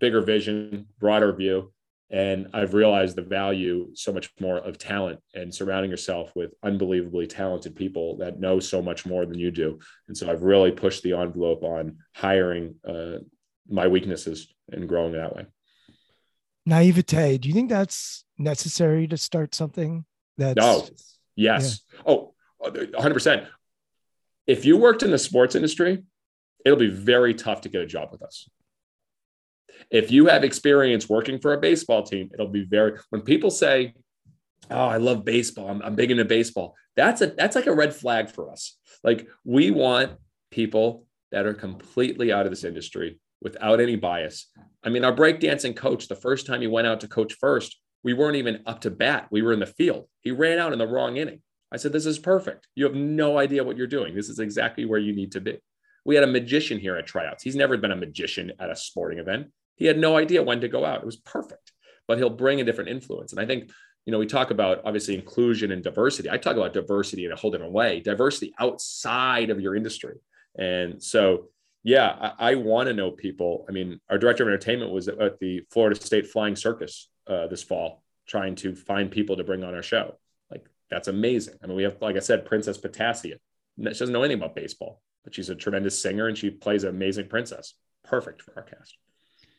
[0.00, 1.72] bigger vision, broader view,
[2.10, 7.28] and I've realized the value so much more of talent and surrounding yourself with unbelievably
[7.28, 9.78] talented people that know so much more than you do.
[10.08, 13.18] And so I've really pushed the envelope on hiring uh,
[13.68, 15.46] my weaknesses and growing that way.
[16.66, 17.38] Naivete.
[17.38, 20.04] Do you think that's necessary to start something?
[20.38, 20.86] That's No.
[21.34, 21.80] Yes.
[22.06, 23.46] Oh, 100%.
[24.46, 26.04] If you worked in the sports industry,
[26.64, 28.48] it'll be very tough to get a job with us.
[29.90, 33.94] If you have experience working for a baseball team, it'll be very, when people say,
[34.70, 35.68] Oh, I love baseball.
[35.68, 36.76] I'm, I'm big into baseball.
[36.94, 38.78] That's a, that's like a red flag for us.
[39.02, 40.12] Like we want
[40.50, 44.48] people that are completely out of this industry without any bias.
[44.82, 48.14] I mean, our breakdancing coach, the first time he went out to coach first, we
[48.14, 49.28] weren't even up to bat.
[49.30, 50.08] We were in the field.
[50.20, 51.40] He ran out in the wrong inning.
[51.72, 52.68] I said, This is perfect.
[52.74, 54.14] You have no idea what you're doing.
[54.14, 55.58] This is exactly where you need to be.
[56.04, 57.42] We had a magician here at tryouts.
[57.42, 59.48] He's never been a magician at a sporting event.
[59.76, 61.00] He had no idea when to go out.
[61.00, 61.72] It was perfect,
[62.08, 63.32] but he'll bring a different influence.
[63.32, 63.70] And I think,
[64.04, 66.28] you know, we talk about obviously inclusion and diversity.
[66.28, 70.16] I talk about diversity in a whole different way, diversity outside of your industry.
[70.58, 71.48] And so,
[71.82, 73.64] yeah, I, I want to know people.
[73.68, 77.62] I mean, our director of entertainment was at the Florida State Flying Circus uh, this
[77.62, 80.18] fall, trying to find people to bring on our show.
[80.50, 81.54] Like, that's amazing.
[81.62, 83.36] I mean, we have, like I said, Princess Potassia.
[83.78, 86.90] She doesn't know anything about baseball, but she's a tremendous singer and she plays an
[86.90, 87.74] amazing princess.
[88.04, 88.96] Perfect for our cast.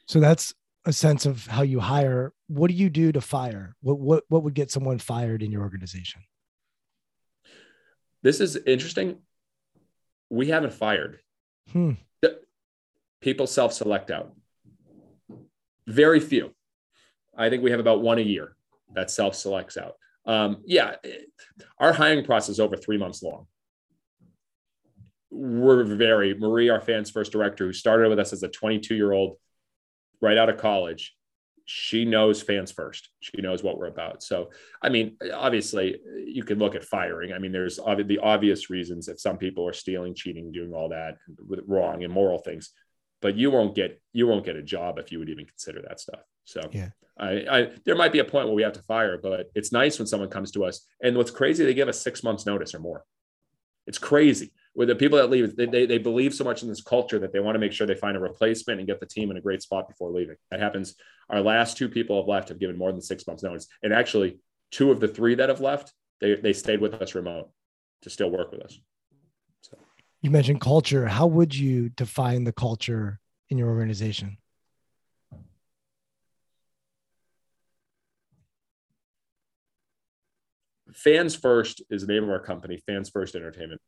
[0.06, 0.54] So that's
[0.86, 2.34] a sense of how you hire.
[2.48, 3.76] What do you do to fire?
[3.82, 6.22] What what what would get someone fired in your organization?
[8.22, 9.18] This is interesting.
[10.30, 11.20] We haven't fired.
[11.72, 11.94] Hmm.
[13.24, 14.34] People self select out.
[15.88, 16.54] Very few.
[17.38, 18.58] I think we have about one a year
[18.96, 19.94] that self selects out.
[20.26, 20.96] Um, yeah,
[21.80, 23.48] our hiring process is over three months long.
[25.32, 29.14] We're very, Marie, our fans first director, who started with us as a 22 year
[29.14, 29.38] old
[30.22, 31.16] right out of college,
[31.66, 33.10] she knows fans first.
[33.22, 34.22] She knows what we're about.
[34.22, 34.50] So,
[34.82, 37.32] I mean, obviously, you can look at firing.
[37.32, 41.18] I mean, there's the obvious reasons that some people are stealing, cheating, doing all that
[41.68, 42.72] wrong, immoral things.
[43.24, 46.00] But you won't get you won't get a job if you would even consider that
[46.00, 46.20] stuff.
[46.44, 46.90] So, yeah.
[47.18, 49.98] I, I there might be a point where we have to fire, but it's nice
[49.98, 50.86] when someone comes to us.
[51.02, 53.04] And what's crazy, they give us six months notice or more.
[53.88, 56.82] It's crazy with the people that leave, they, they, they, believe so much in this
[56.82, 59.30] culture that they want to make sure they find a replacement and get the team
[59.30, 60.36] in a great spot before leaving.
[60.50, 60.96] That happens.
[61.30, 63.68] Our last two people have left have given more than six months notice.
[63.84, 64.40] And actually,
[64.72, 67.52] two of the three that have left, they, they stayed with us remote
[68.02, 68.78] to still work with us.
[70.24, 71.08] You mentioned culture.
[71.08, 74.38] How would you define the culture in your organization?
[80.92, 83.80] Fans First is the name of our company, Fans First Entertainment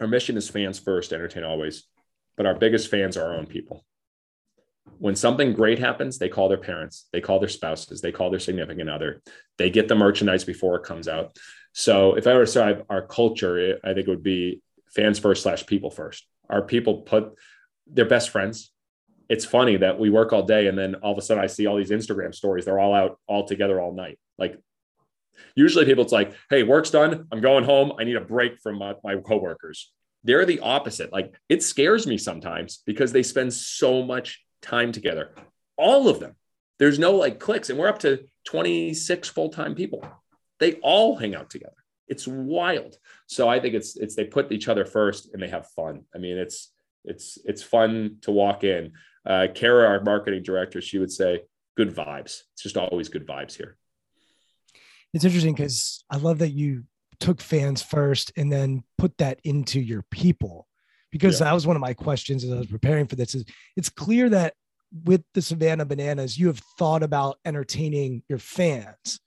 [0.00, 1.84] our mission is fans first, entertain always,
[2.36, 3.84] but our biggest fans are our own people.
[4.98, 8.40] When something great happens, they call their parents, they call their spouses, they call their
[8.40, 9.22] significant other,
[9.58, 11.36] they get the merchandise before it comes out.
[11.72, 15.42] So if I were to describe our culture, I think it would be fans first
[15.42, 16.26] slash people first.
[16.48, 17.34] Our people put
[17.86, 18.72] their best friends.
[19.28, 21.66] It's funny that we work all day and then all of a sudden I see
[21.66, 22.64] all these Instagram stories.
[22.64, 24.18] They're all out all together all night.
[24.38, 24.60] Like
[25.54, 27.26] Usually people, it's like, hey, work's done.
[27.32, 27.92] I'm going home.
[27.98, 29.92] I need a break from my, my coworkers.
[30.24, 31.12] They're the opposite.
[31.12, 35.34] Like it scares me sometimes because they spend so much time together.
[35.76, 36.34] All of them.
[36.78, 37.70] There's no like clicks.
[37.70, 40.06] And we're up to 26 full-time people.
[40.58, 41.75] They all hang out together.
[42.08, 42.96] It's wild.
[43.26, 46.02] So I think it's it's they put each other first and they have fun.
[46.14, 46.72] I mean, it's
[47.04, 48.92] it's it's fun to walk in.
[49.24, 51.42] Uh, Kara, our marketing director, she would say,
[51.76, 52.42] good vibes.
[52.52, 53.76] It's just always good vibes here
[55.16, 56.84] it's interesting because I love that you
[57.20, 60.66] took fans first and then put that into your people
[61.10, 61.46] because yeah.
[61.46, 64.28] that was one of my questions as I was preparing for this is it's clear
[64.28, 64.52] that
[65.04, 69.20] with the Savannah Bananas, you have thought about entertaining your fans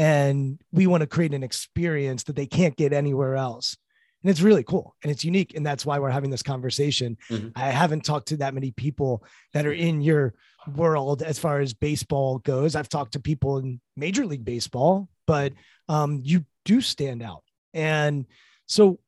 [0.00, 3.76] and we want to create an experience that they can't get anywhere else.
[4.22, 5.54] And it's really cool and it's unique.
[5.54, 7.18] And that's why we're having this conversation.
[7.28, 7.48] Mm-hmm.
[7.54, 10.32] I haven't talked to that many people that are in your
[10.74, 12.76] world as far as baseball goes.
[12.76, 15.52] I've talked to people in Major League Baseball, but
[15.86, 17.42] um, you do stand out.
[17.74, 18.24] And
[18.66, 19.00] so,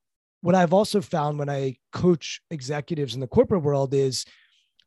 [0.43, 4.27] what I've also found when I coach executives in the corporate world is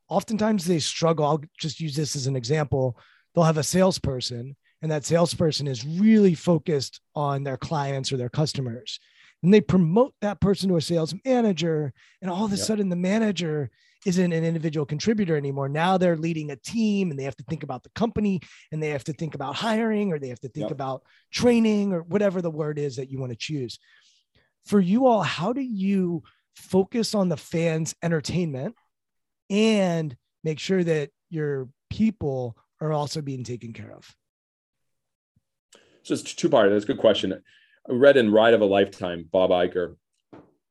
[0.07, 1.25] oftentimes they struggle.
[1.25, 2.99] I'll just use this as an example.
[3.33, 8.29] They'll have a salesperson, and that salesperson is really focused on their clients or their
[8.29, 8.99] customers.
[9.41, 12.63] And they promote that person to a sales manager, and all of a yep.
[12.63, 13.71] sudden, the manager
[14.05, 15.69] isn't an individual contributor anymore.
[15.69, 18.89] Now they're leading a team and they have to think about the company and they
[18.89, 20.71] have to think about hiring or they have to think yep.
[20.73, 23.79] about training or whatever the word is that you want to choose.
[24.67, 26.21] For you all, how do you
[26.55, 28.75] focus on the fans' entertainment
[29.49, 34.15] and make sure that your people are also being taken care of?
[36.05, 36.69] So it's two part.
[36.69, 37.33] That's a good question.
[37.33, 39.95] I read in Ride of a Lifetime, Bob Iger,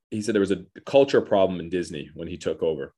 [0.09, 2.93] he said there was a culture problem in Disney when he took over.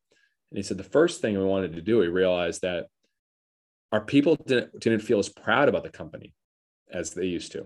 [0.52, 2.86] And he said the first thing we wanted to do, we realized that
[3.92, 6.36] our people didn't, didn't feel as proud about the company
[6.92, 7.66] as they used to.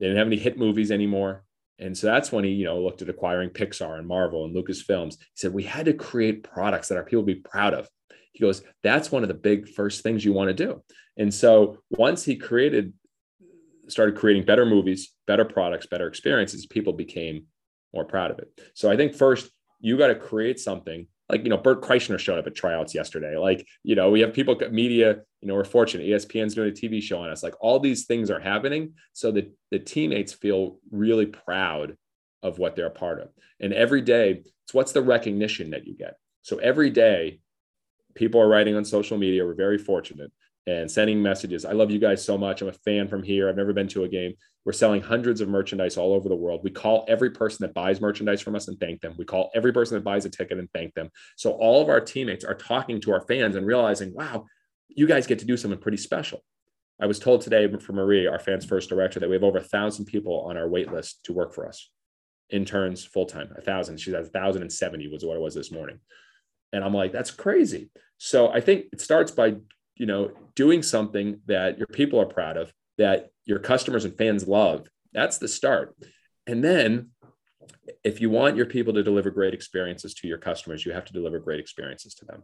[0.00, 1.44] They didn't have any hit movies anymore.
[1.78, 5.12] And so that's when he, you know, looked at acquiring Pixar and Marvel and Lucasfilms.
[5.12, 7.88] He said, we had to create products that our people would be proud of.
[8.32, 10.82] He goes, that's one of the big first things you want to do.
[11.16, 12.92] And so once he created,
[13.88, 17.46] started creating better movies, better products, better experiences, people became
[17.94, 18.48] more proud of it.
[18.74, 22.38] So I think first you got to create something like you know Bert Kreischer showed
[22.38, 23.36] up at tryouts yesterday.
[23.36, 25.16] Like you know we have people media.
[25.40, 26.06] You know we're fortunate.
[26.06, 27.42] ESPN's doing a TV show on us.
[27.42, 31.96] Like all these things are happening, so that the teammates feel really proud
[32.42, 33.28] of what they're a part of.
[33.60, 36.14] And every day, it's what's the recognition that you get.
[36.42, 37.40] So every day,
[38.14, 39.44] people are writing on social media.
[39.44, 40.30] We're very fortunate
[40.66, 41.64] and sending messages.
[41.64, 42.60] I love you guys so much.
[42.60, 43.48] I'm a fan from here.
[43.48, 44.34] I've never been to a game.
[44.64, 46.62] We're selling hundreds of merchandise all over the world.
[46.64, 49.14] We call every person that buys merchandise from us and thank them.
[49.16, 51.10] We call every person that buys a ticket and thank them.
[51.36, 54.46] So all of our teammates are talking to our fans and realizing, wow,
[54.88, 56.42] you guys get to do something pretty special.
[57.00, 59.62] I was told today from Marie, our fans first director, that we have over a
[59.62, 61.90] thousand people on our wait list to work for us,
[62.50, 63.52] interns full time.
[63.56, 64.00] A thousand.
[64.00, 66.00] She said a thousand and seventy was what it was this morning,
[66.72, 67.90] and I'm like, that's crazy.
[68.16, 69.56] So I think it starts by
[69.96, 74.46] you know doing something that your people are proud of that your customers and fans
[74.46, 75.96] love that's the start
[76.46, 77.10] and then
[78.04, 81.12] if you want your people to deliver great experiences to your customers you have to
[81.12, 82.42] deliver great experiences to them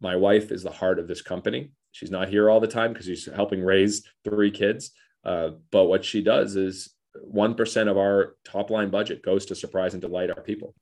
[0.00, 1.70] My wife is the heart of this company.
[1.92, 4.90] She's not here all the time because she's helping raise three kids.
[5.24, 6.92] Uh, but what she does is
[7.32, 10.74] 1% of our top line budget goes to surprise and delight our people.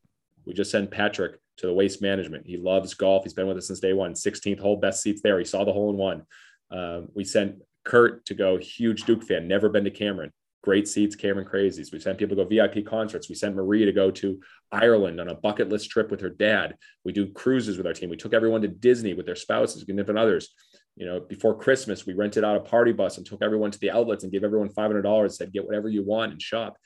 [0.47, 2.47] We just sent Patrick to the waste management.
[2.47, 3.25] He loves golf.
[3.25, 4.15] He's been with us since day one.
[4.15, 5.39] 16th hole, best seats there.
[5.39, 6.23] He saw the hole in one.
[6.71, 10.33] Um, we sent Kurt to go, huge Duke fan, never been to Cameron.
[10.63, 11.91] Great seats, Cameron Crazies.
[11.91, 13.31] We sent people to go VIP concerts.
[13.31, 14.39] We sent Marie to go to
[14.71, 16.77] Ireland on a bucket list trip with her dad.
[17.03, 18.11] We do cruises with our team.
[18.11, 20.51] We took everyone to Disney with their spouses, significant others.
[20.97, 23.91] You know, before Christmas, we rented out a party bus and took everyone to the
[23.91, 26.77] outlets and gave everyone $500, said, get whatever you want and shop.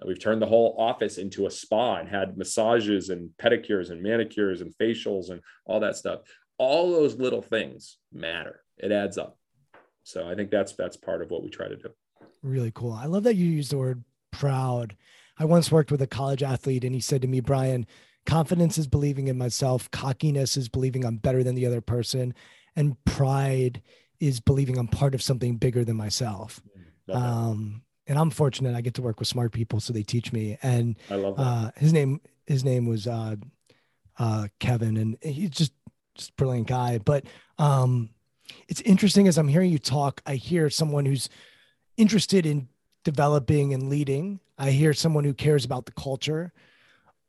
[0.00, 4.02] Uh, we've turned the whole office into a spa and had massages and pedicures and
[4.02, 6.20] manicures and facials and all that stuff.
[6.58, 8.62] All those little things matter.
[8.78, 9.36] It adds up.
[10.02, 11.90] So I think that's that's part of what we try to do.
[12.42, 12.92] Really cool.
[12.92, 14.96] I love that you use the word proud.
[15.38, 17.86] I once worked with a college athlete and he said to me, Brian,
[18.26, 22.34] confidence is believing in myself, cockiness is believing I'm better than the other person,
[22.76, 23.82] and pride
[24.20, 26.60] is believing I'm part of something bigger than myself.
[27.10, 30.58] Um, and I'm fortunate I get to work with smart people, so they teach me.
[30.64, 31.42] And I love that.
[31.42, 33.36] Uh, his name his name was uh,
[34.18, 35.72] uh, Kevin, and he's just
[36.16, 36.98] just brilliant guy.
[36.98, 37.24] But
[37.58, 38.10] um,
[38.66, 40.22] it's interesting as I'm hearing you talk.
[40.26, 41.28] I hear someone who's
[41.96, 42.68] interested in
[43.04, 44.40] developing and leading.
[44.58, 46.52] I hear someone who cares about the culture.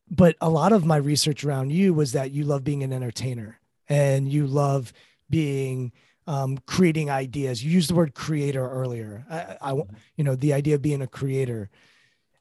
[0.10, 3.60] But a lot of my research around you was that you love being an entertainer
[3.88, 4.94] and you love
[5.30, 5.92] being
[6.28, 7.63] um, creating ideas.
[7.63, 9.26] You used the word creator earlier.
[9.30, 9.74] I, I,
[10.15, 11.69] you know, the idea of being a creator.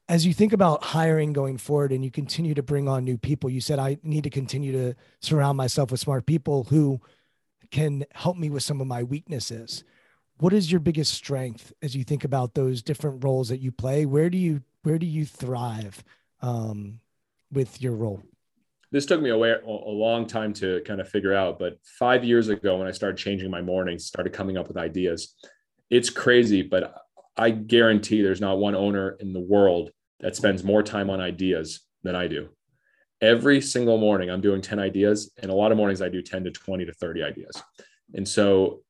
[0.07, 3.49] As you think about hiring going forward, and you continue to bring on new people,
[3.49, 6.99] you said I need to continue to surround myself with smart people who
[7.71, 9.83] can help me with some of my weaknesses.
[10.37, 14.05] What is your biggest strength as you think about those different roles that you play?
[14.05, 16.03] Where do you where do you thrive
[16.41, 16.99] um,
[17.51, 18.23] with your role?
[18.91, 21.57] This took me a, way, a long time to kind of figure out.
[21.57, 25.33] But five years ago, when I started changing my mornings, started coming up with ideas,
[25.89, 26.93] it's crazy, but
[27.37, 31.81] I guarantee there's not one owner in the world that spends more time on ideas
[32.03, 32.49] than I do.
[33.21, 36.43] Every single morning, I'm doing 10 ideas, and a lot of mornings I do 10
[36.45, 37.63] to 20 to 30 ideas.
[38.13, 38.81] And so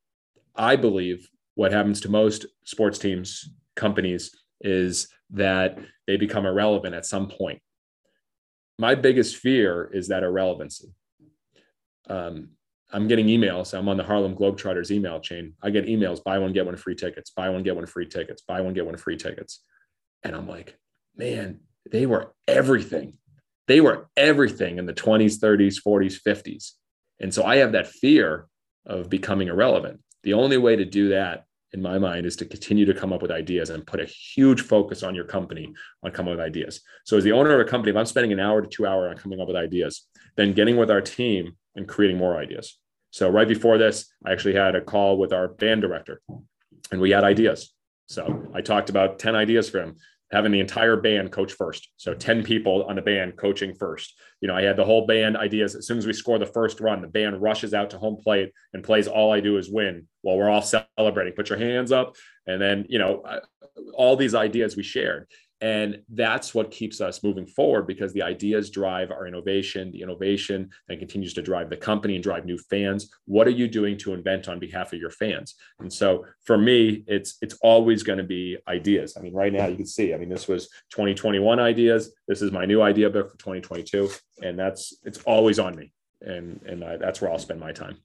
[0.56, 5.78] I believe what happens to most sports teams, companies, is that
[6.08, 7.62] they become irrelevant at some point
[8.82, 10.92] my biggest fear is that irrelevancy.
[12.10, 12.50] Um,
[12.92, 13.78] I'm getting emails.
[13.78, 15.54] I'm on the Harlem Globetrotters email chain.
[15.62, 18.42] I get emails buy one, get one free tickets, buy one, get one free tickets,
[18.42, 19.64] buy one, get one free tickets.
[20.24, 20.80] And I'm like,
[21.16, 21.60] man,
[21.92, 23.20] they were everything.
[23.68, 26.72] They were everything in the 20s, 30s, 40s, 50s.
[27.20, 28.48] And so I have that fear
[28.88, 30.00] of becoming irrelevant.
[30.24, 33.22] The only way to do that in my mind is to continue to come up
[33.22, 36.82] with ideas and put a huge focus on your company on coming up with ideas.
[37.06, 39.10] So as the owner of a company, if I'm spending an hour to two hour
[39.10, 42.78] on coming up with ideas, then getting with our team and creating more ideas.
[43.12, 46.22] So right before this, I actually had a call with our band director
[46.92, 47.74] and we had ideas.
[48.08, 49.96] So I talked about 10 ideas for him
[50.32, 51.90] having the entire band coach first.
[51.98, 54.14] So 10 people on the band coaching first.
[54.40, 55.76] You know, I had the whole band ideas.
[55.76, 58.52] As soon as we score the first run, the band rushes out to home plate
[58.74, 61.34] and plays All I Do Is Win while we're all celebrating.
[61.34, 62.16] Put your hands up.
[62.48, 63.24] And then, you know,
[63.94, 65.28] all these ideas we shared.
[65.62, 69.92] And that's what keeps us moving forward because the ideas drive our innovation.
[69.92, 73.12] The innovation then continues to drive the company and drive new fans.
[73.26, 75.54] What are you doing to invent on behalf of your fans?
[75.80, 79.16] And so for me, it's it's always going to be ideas.
[79.16, 80.16] I mean, right now you can see.
[80.16, 82.12] I mean, this was 2021 ideas.
[82.28, 84.10] This is my new idea book for 2022,
[84.42, 87.98] and that's it's always on me, and and I, that's where I'll spend my time.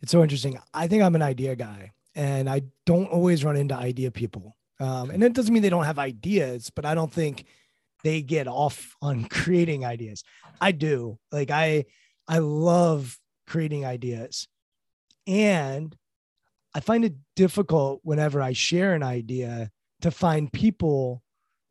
[0.00, 0.58] It's so interesting.
[0.72, 4.56] I think I'm an idea guy, and I don't always run into idea people.
[4.82, 7.44] Um, and it doesn't mean they don't have ideas, but I don't think
[8.02, 10.24] they get off on creating ideas.
[10.60, 11.18] I do.
[11.30, 11.84] Like I
[12.26, 14.48] I love creating ideas.
[15.26, 15.96] And
[16.74, 19.70] I find it difficult whenever I share an idea
[20.00, 21.22] to find people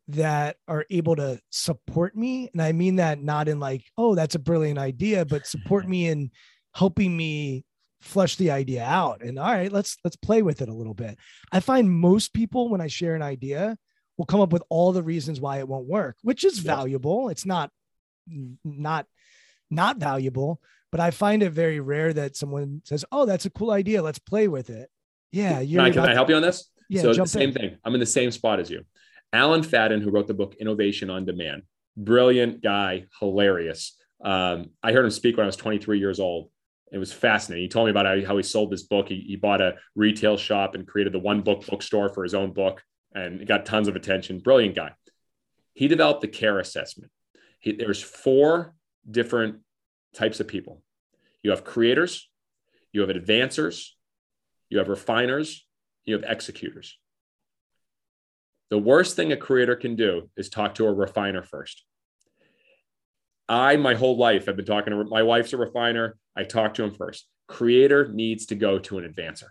[0.08, 2.48] that are able to support me.
[2.52, 6.08] And I mean that not in like, oh, that's a brilliant idea, but support me
[6.08, 6.30] in
[6.74, 7.64] helping me
[8.02, 11.18] flush the idea out and all right let's let's play with it a little bit.
[11.52, 13.78] I find most people when i share an idea
[14.18, 17.28] will come up with all the reasons why it won't work which is valuable.
[17.28, 17.70] It's not
[18.64, 19.06] not
[19.70, 23.70] not valuable but i find it very rare that someone says oh that's a cool
[23.70, 24.02] idea.
[24.02, 24.90] Let's play with it.
[25.30, 26.68] Yeah can I, can I help you on this?
[26.88, 27.54] Yeah, so the same in.
[27.54, 27.78] thing.
[27.84, 28.84] I'm in the same spot as you.
[29.32, 31.62] Allen Fahden who wrote the book innovation on demand.
[31.96, 33.96] Brilliant guy hilarious.
[34.24, 36.51] Um, i heard him speak when i was 23 years old
[36.92, 37.64] it was fascinating.
[37.64, 39.08] He told me about how he sold this book.
[39.08, 42.52] He, he bought a retail shop and created the one book bookstore for his own
[42.52, 42.82] book
[43.14, 44.40] and got tons of attention.
[44.40, 44.92] Brilliant guy.
[45.72, 47.10] He developed the care assessment.
[47.60, 48.74] He, there's four
[49.10, 49.60] different
[50.14, 50.82] types of people.
[51.42, 52.28] You have creators,
[52.92, 53.96] you have advancers,
[54.68, 55.66] you have refiners,
[56.04, 56.98] you have executors.
[58.70, 61.84] The worst thing a creator can do is talk to a refiner first.
[63.48, 66.16] I, my whole life, have been talking to my wife's a refiner.
[66.36, 67.26] I talk to him first.
[67.48, 69.48] Creator needs to go to an advancer.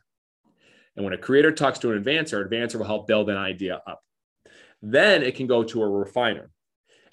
[0.95, 4.01] And when a creator talks to an advancer, advancer will help build an idea up.
[4.81, 6.49] Then it can go to a refiner.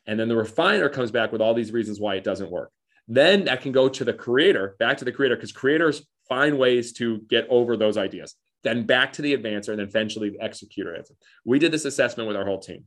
[0.07, 2.71] And then the refiner comes back with all these reasons why it doesn't work.
[3.07, 6.93] Then that can go to the creator, back to the creator, because creators find ways
[6.95, 8.35] to get over those ideas.
[8.65, 11.03] Then back to the advancer, and then eventually the executor.
[11.45, 12.85] We did this assessment with our whole team.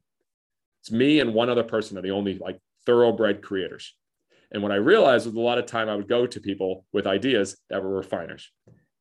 [0.82, 3.96] It's me and one other person are the only like thoroughbred creators.
[4.52, 7.08] And what I realized was a lot of time I would go to people with
[7.08, 8.52] ideas that were refiners.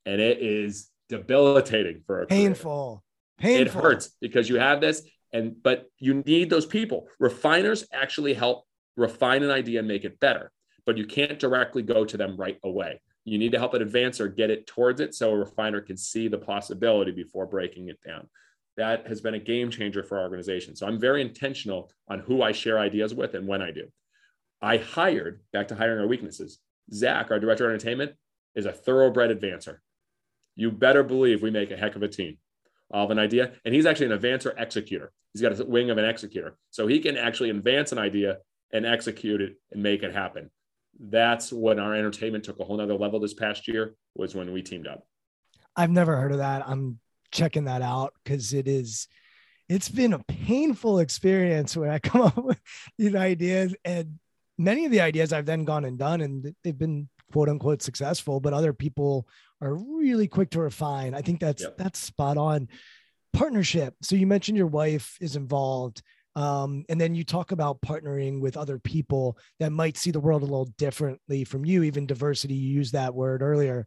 [0.07, 3.03] And it is debilitating for a painful.
[3.39, 3.81] Painful.
[3.81, 7.09] It hurts because you have this and but you need those people.
[7.19, 8.65] Refiners actually help
[8.97, 10.51] refine an idea and make it better,
[10.87, 13.01] but you can't directly go to them right away.
[13.25, 16.29] You need to help an advancer get it towards it so a refiner can see
[16.29, 18.29] the possibility before breaking it down.
[18.77, 20.75] That has been a game changer for our organization.
[20.75, 23.91] So I'm very intentional on who I share ideas with and when I do.
[24.63, 26.59] I hired, back to hiring our weaknesses,
[26.93, 28.13] Zach, our director of entertainment,
[28.55, 29.79] is a thoroughbred advancer.
[30.57, 32.39] You better believe we make a heck of a team
[32.91, 33.53] of an idea.
[33.65, 35.13] And he's actually an advancer executor.
[35.33, 36.57] He's got a wing of an executor.
[36.71, 38.39] So he can actually advance an idea
[38.73, 40.51] and execute it and make it happen.
[40.99, 44.63] That's when our entertainment took a whole nother level this past year was when we
[44.63, 45.07] teamed up.
[45.77, 46.69] I've never heard of that.
[46.69, 46.99] I'm
[47.31, 49.07] checking that out because it is
[49.69, 52.61] it's been a painful experience when I come up with
[52.99, 54.19] these ideas and
[54.61, 58.41] many of the ideas I've then gone and done and they've been quote unquote successful,
[58.41, 59.27] but other people
[59.63, 61.15] are really quick to refine.
[61.15, 61.77] I think that's yep.
[61.79, 62.69] that's spot on.
[63.33, 63.95] Partnership.
[64.03, 66.03] So you mentioned your wife is involved.
[66.37, 70.43] Um, and then you talk about partnering with other people that might see the world
[70.43, 72.55] a little differently from you, even diversity.
[72.55, 73.87] You used that word earlier.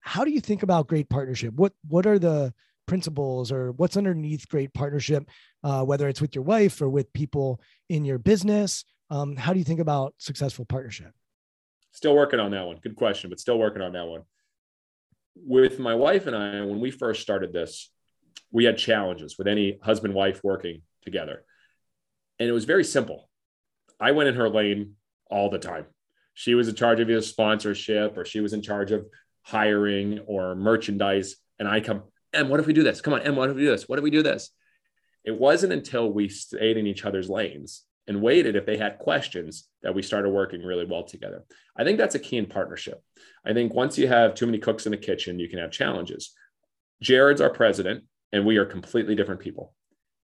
[0.00, 1.54] How do you think about great partnership?
[1.54, 2.54] What what are the
[2.86, 5.28] principles or what's underneath great partnership,
[5.64, 8.84] uh, whether it's with your wife or with people in your business?
[9.12, 11.12] Um, how do you think about successful partnership?
[11.90, 12.78] Still working on that one.
[12.82, 14.22] Good question, but still working on that one.
[15.36, 17.90] With my wife and I, when we first started this,
[18.50, 21.44] we had challenges with any husband wife working together.
[22.38, 23.28] And it was very simple.
[24.00, 24.94] I went in her lane
[25.30, 25.84] all the time.
[26.32, 29.04] She was in charge of either sponsorship or she was in charge of
[29.42, 31.36] hiring or merchandise.
[31.58, 33.02] And I come, and what if we do this?
[33.02, 33.86] Come on, and what if we do this?
[33.86, 34.48] What if we do this?
[35.22, 39.68] It wasn't until we stayed in each other's lanes and waited if they had questions
[39.82, 41.44] that we started working really well together.
[41.76, 43.02] I think that's a key in partnership.
[43.44, 46.32] I think once you have too many cooks in the kitchen, you can have challenges.
[47.00, 49.74] Jared's our president, and we are completely different people.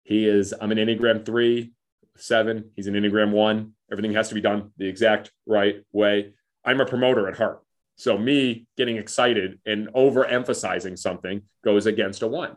[0.04, 1.72] He is, I'm an Enneagram three,
[2.16, 2.70] seven.
[2.76, 3.72] He's an Enneagram one.
[3.90, 6.32] Everything has to be done the exact right way.
[6.64, 7.62] I'm a promoter at heart.
[7.96, 12.56] So, me getting excited and overemphasizing something goes against a one.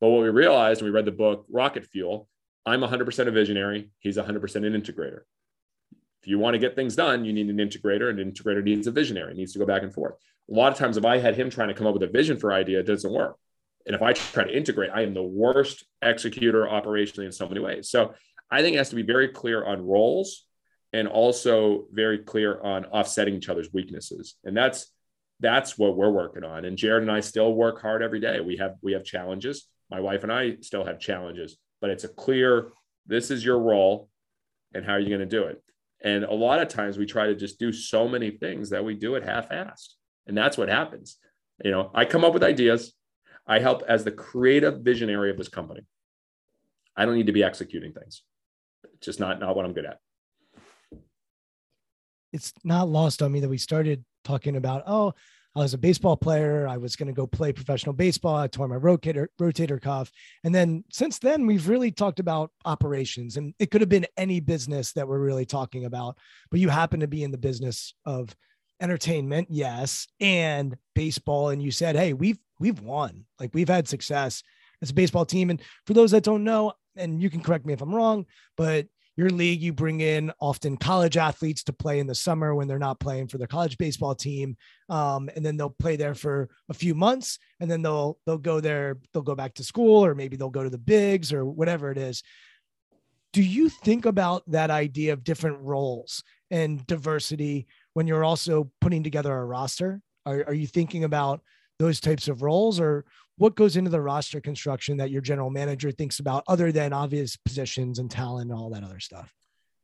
[0.00, 2.28] But what we realized when we read the book Rocket Fuel
[2.66, 3.90] I'm 100% a visionary.
[3.98, 5.20] He's 100% an integrator.
[6.22, 8.90] If you want to get things done, you need an integrator, an integrator needs a
[8.90, 9.32] visionary.
[9.32, 10.14] It needs to go back and forth.
[10.50, 12.38] A lot of times, if I had him trying to come up with a vision
[12.38, 13.36] for idea, it doesn't work.
[13.86, 17.60] And if I try to integrate, I am the worst executor operationally in so many
[17.60, 17.90] ways.
[17.90, 18.14] So
[18.50, 20.46] I think it has to be very clear on roles
[20.94, 24.36] and also very clear on offsetting each other's weaknesses.
[24.44, 24.90] And that's
[25.40, 26.64] that's what we're working on.
[26.64, 28.40] And Jared and I still work hard every day.
[28.40, 29.66] We have we have challenges.
[29.90, 32.70] My wife and I still have challenges but it's a clear
[33.04, 34.08] this is your role
[34.72, 35.62] and how are you going to do it?
[36.00, 38.94] And a lot of times we try to just do so many things that we
[38.94, 39.90] do it half-assed
[40.26, 41.18] and that's what happens.
[41.62, 42.94] You know i come up with ideas.
[43.46, 45.82] I help as the creative visionary of this company.
[46.96, 48.22] I don't need to be executing things.
[48.94, 49.98] It's just not not what i'm good at.
[52.32, 55.12] It's not lost on me that we started talking about oh
[55.56, 56.66] I was a baseball player.
[56.66, 58.36] I was going to go play professional baseball.
[58.36, 60.10] I tore my rotator rotator cuff,
[60.42, 64.40] and then since then we've really talked about operations, and it could have been any
[64.40, 66.18] business that we're really talking about.
[66.50, 68.34] But you happen to be in the business of
[68.80, 73.24] entertainment, yes, and baseball, and you said, "Hey, we've we've won.
[73.38, 74.42] Like we've had success
[74.82, 77.72] as a baseball team." And for those that don't know, and you can correct me
[77.72, 78.26] if I'm wrong,
[78.56, 78.86] but
[79.16, 82.78] your league, you bring in often college athletes to play in the summer when they're
[82.78, 84.56] not playing for their college baseball team,
[84.88, 88.60] um, and then they'll play there for a few months, and then they'll they'll go
[88.60, 91.90] there, they'll go back to school, or maybe they'll go to the bigs or whatever
[91.90, 92.22] it is.
[93.32, 99.02] Do you think about that idea of different roles and diversity when you're also putting
[99.02, 100.00] together a roster?
[100.26, 101.40] Are, are you thinking about
[101.78, 103.04] those types of roles, or
[103.36, 107.36] what goes into the roster construction that your general manager thinks about other than obvious
[107.36, 109.32] positions and talent and all that other stuff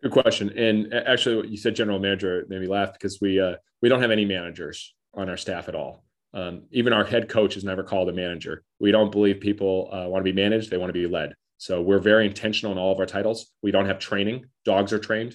[0.03, 3.55] good question and actually what you said general manager made me laugh because we uh,
[3.83, 7.57] we don't have any managers on our staff at all Um, even our head coach
[7.57, 8.63] is never called a manager.
[8.79, 11.35] We don't believe people uh, want to be managed; they want to be led.
[11.59, 13.53] So we're very intentional in all of our titles.
[13.63, 14.47] We don't have training.
[14.65, 15.35] Dogs are trained.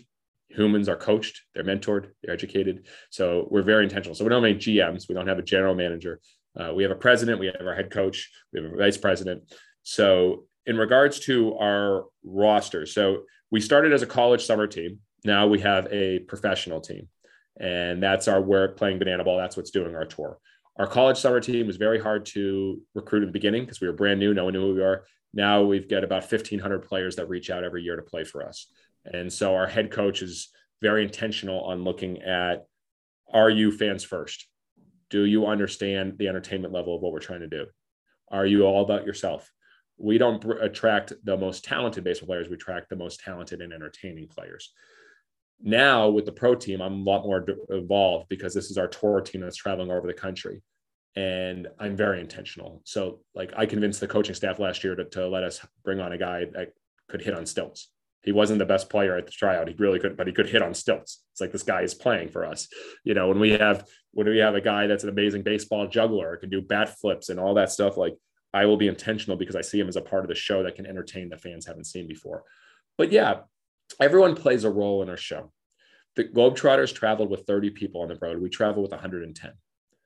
[0.49, 1.41] Humans are coached.
[1.53, 2.11] They're mentored.
[2.21, 2.87] They're educated.
[3.09, 4.15] So we're very intentional.
[4.15, 5.09] So we don't have any GMs.
[5.09, 6.21] We don't have a general manager.
[6.57, 7.39] Uh, we have a president.
[7.39, 8.29] We have our head coach.
[8.53, 9.53] We have a vice president.
[9.83, 14.99] So in regards to our roster, so we started as a college summer team.
[15.23, 17.07] Now we have a professional team,
[17.59, 19.37] and that's our work playing banana ball.
[19.37, 20.39] That's what's doing our tour.
[20.77, 23.93] Our college summer team was very hard to recruit in the beginning because we were
[23.93, 24.33] brand new.
[24.33, 25.05] No one knew who we are.
[25.33, 28.67] Now we've got about 1,500 players that reach out every year to play for us.
[29.05, 30.49] And so our head coach is
[30.81, 32.65] very intentional on looking at
[33.31, 34.47] are you fans first?
[35.09, 37.65] Do you understand the entertainment level of what we're trying to do?
[38.31, 39.51] Are you all about yourself?
[39.97, 44.27] We don't attract the most talented baseball players, we attract the most talented and entertaining
[44.27, 44.73] players.
[45.61, 49.21] Now with the pro team, I'm a lot more involved because this is our tour
[49.21, 50.61] team that's traveling all over the country.
[51.15, 52.81] And I'm very intentional.
[52.83, 56.11] So, like, I convinced the coaching staff last year to, to let us bring on
[56.11, 56.73] a guy that
[57.07, 57.89] could hit on stilts.
[58.25, 59.67] He wasn't the best player at the tryout.
[59.67, 61.23] He really couldn't, but he could hit on stilts.
[61.31, 62.67] It's like this guy is playing for us.
[63.03, 66.35] You know, when we have when we have a guy that's an amazing baseball juggler,
[66.37, 68.15] can do bat flips and all that stuff, like
[68.53, 70.75] I will be intentional because I see him as a part of the show that
[70.75, 72.43] can entertain the fans haven't seen before.
[72.97, 73.41] But yeah,
[73.99, 75.51] everyone plays a role in our show.
[76.15, 78.41] The Globetrotters traveled with 30 people on the road.
[78.41, 79.51] We travel with 110.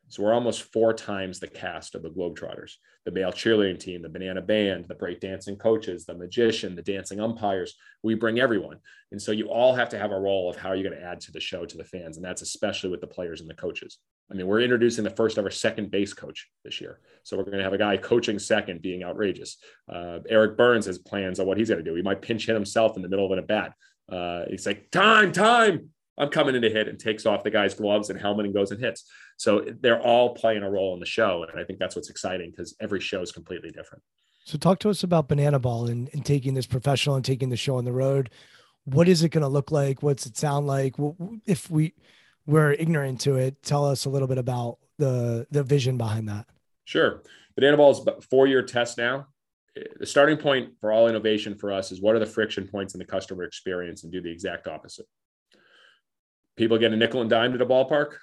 [0.09, 2.73] So we're almost four times the cast of the Globetrotters
[3.05, 7.19] the male cheerleading team, the banana band, the break dancing coaches, the magician, the dancing
[7.19, 7.75] umpires.
[8.03, 8.77] We bring everyone.
[9.11, 11.21] And so you all have to have a role of how you're going to add
[11.21, 12.17] to the show to the fans.
[12.17, 13.97] And that's especially with the players and the coaches.
[14.29, 16.99] I mean, we're introducing the first ever second base coach this year.
[17.23, 19.57] So we're going to have a guy coaching second being outrageous.
[19.91, 21.95] Uh, Eric Burns has plans on what he's going to do.
[21.95, 23.73] He might pinch hit himself in the middle of an at bat.
[24.11, 25.89] Uh, he's like, time, time.
[26.19, 28.71] I'm coming in to hit and takes off the guy's gloves and helmet and goes
[28.71, 29.05] and hits.
[29.37, 31.45] So they're all playing a role in the show.
[31.49, 34.03] And I think that's what's exciting because every show is completely different.
[34.43, 37.57] So talk to us about Banana Ball and, and taking this professional and taking the
[37.57, 38.31] show on the road.
[38.83, 40.03] What is it going to look like?
[40.03, 40.95] What's it sound like?
[41.45, 41.93] If we
[42.45, 46.47] we're ignorant to it, tell us a little bit about the the vision behind that.
[46.85, 47.21] Sure.
[47.55, 49.27] Banana Ball is a four year test now.
[49.77, 52.95] Eh, the starting point for all innovation for us is what are the friction points
[52.95, 55.05] in the customer experience and do the exact opposite
[56.59, 58.17] people get a nickel and dime to the ballpark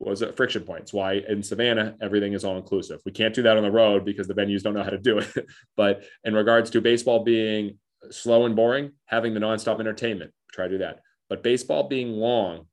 [0.00, 0.36] was it?
[0.36, 0.92] Friction points.
[0.92, 4.26] Why in savannah everything is all inclusive we can't do that on the road because
[4.26, 5.28] the venues don't know how to do it.
[5.76, 7.78] But in regards to baseball being
[8.10, 11.00] slow and boring having the nonstop entertainment try to do that.
[11.28, 12.66] But baseball being long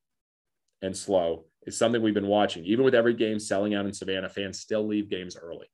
[0.82, 2.64] and slow is something we've been watching.
[2.66, 5.68] Even with every game selling out in savannah fans still leave games early.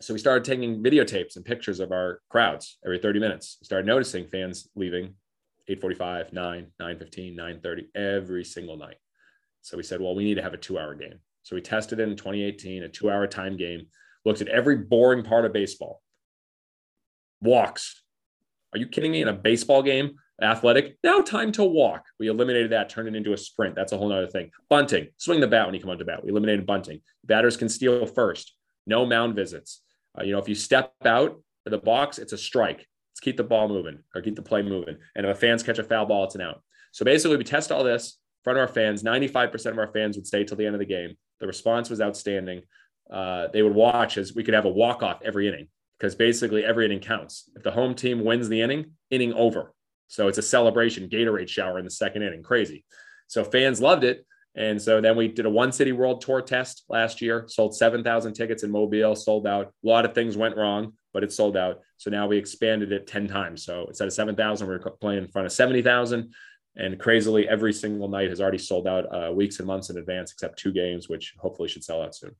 [0.00, 3.58] So we started taking videotapes and pictures of our crowds every 30 minutes.
[3.60, 5.14] We started noticing fans leaving
[5.68, 8.96] 8:45, 9, 9:15, 9:30 every single night.
[9.62, 11.18] So we said, well, we need to have a 2-hour game.
[11.42, 13.86] So we tested it in 2018, a 2-hour time game,
[14.24, 16.02] looked at every boring part of baseball.
[17.40, 18.02] Walks.
[18.72, 19.22] Are you kidding me?
[19.22, 22.04] In a baseball game, athletic, now time to walk.
[22.18, 23.74] We eliminated that, turned it into a sprint.
[23.74, 24.50] That's a whole other thing.
[24.68, 26.22] Bunting, swing the bat when you come onto bat.
[26.22, 27.00] We eliminated bunting.
[27.24, 28.54] Batters can steal first.
[28.86, 29.82] No mound visits.
[30.18, 32.86] Uh, you know, if you step out of the box, it's a strike.
[33.16, 34.98] Let's keep the ball moving or keep the play moving.
[35.14, 36.62] And if a fans catch a foul ball, it's an out.
[36.92, 39.02] So basically, we test all this in front of our fans.
[39.02, 41.16] 95% of our fans would stay till the end of the game.
[41.40, 42.60] The response was outstanding.
[43.10, 46.62] Uh, they would watch as we could have a walk off every inning because basically
[46.62, 47.48] every inning counts.
[47.56, 49.72] If the home team wins the inning, inning over.
[50.08, 52.42] So it's a celebration, Gatorade shower in the second inning.
[52.42, 52.84] Crazy.
[53.28, 54.26] So fans loved it.
[54.54, 58.34] And so then we did a one city world tour test last year, sold 7,000
[58.34, 59.72] tickets in Mobile, sold out.
[59.82, 61.80] A lot of things went wrong but it sold out.
[61.96, 63.64] So now we expanded it 10 times.
[63.64, 66.30] So instead of 7,000, we're playing in front of 70,000.
[66.76, 70.30] And crazily, every single night has already sold out uh, weeks and months in advance,
[70.30, 72.36] except two games, which hopefully should sell out soon.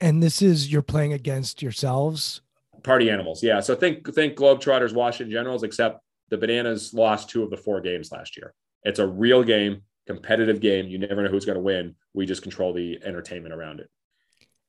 [0.00, 2.40] And this is you're playing against yourselves?
[2.82, 3.44] Party animals.
[3.44, 3.60] Yeah.
[3.60, 8.10] So think, think Globetrotters, Washington Generals, except the Bananas lost two of the four games
[8.10, 8.54] last year.
[8.82, 10.88] It's a real game, competitive game.
[10.88, 11.94] You never know who's going to win.
[12.12, 13.88] We just control the entertainment around it.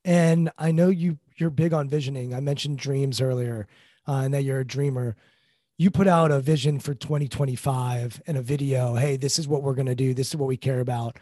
[0.07, 2.33] And I know you you're big on visioning.
[2.33, 3.67] I mentioned dreams earlier,
[4.07, 5.17] uh, and that you're a dreamer.
[5.77, 8.95] You put out a vision for 2025 and a video.
[8.95, 10.13] Hey, this is what we're gonna do.
[10.13, 11.19] This is what we care about.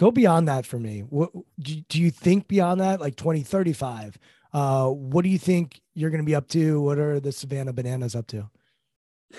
[0.00, 1.00] Go beyond that for me.
[1.08, 4.18] What do, do you think beyond that, like 2035?
[4.52, 6.80] Uh, what do you think you're gonna be up to?
[6.80, 8.50] What are the Savannah Bananas up to?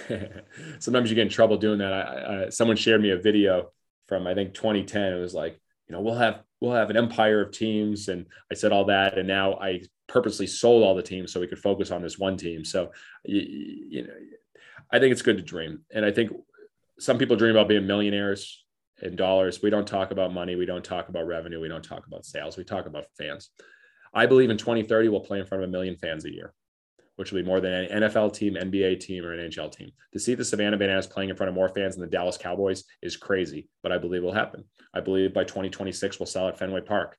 [0.79, 1.91] Sometimes you get in trouble doing that.
[1.91, 3.71] I, I, someone shared me a video
[4.07, 5.13] from I think 2010.
[5.13, 5.59] It was like,
[5.89, 8.07] you know, we'll have we'll have an empire of teams.
[8.07, 9.17] And I said all that.
[9.17, 12.37] And now I purposely sold all the teams so we could focus on this one
[12.37, 12.65] team.
[12.65, 12.91] So,
[13.23, 13.41] you,
[13.89, 14.13] you know,
[14.91, 15.81] I think it's good to dream.
[15.93, 16.31] And I think
[16.99, 18.63] some people dream about being millionaires
[19.01, 19.61] in dollars.
[19.61, 20.55] We don't talk about money.
[20.55, 21.61] We don't talk about revenue.
[21.61, 22.57] We don't talk about sales.
[22.57, 23.49] We talk about fans.
[24.13, 26.53] I believe in 2030, we'll play in front of a million fans a year,
[27.19, 29.91] which will be more than an NFL team, NBA team, or an NHL team.
[30.13, 32.85] To see the Savannah Bananas playing in front of more fans than the Dallas Cowboys
[33.01, 34.63] is crazy, but I believe it will happen.
[34.93, 37.17] I believe by 2026, we'll sell at Fenway Park.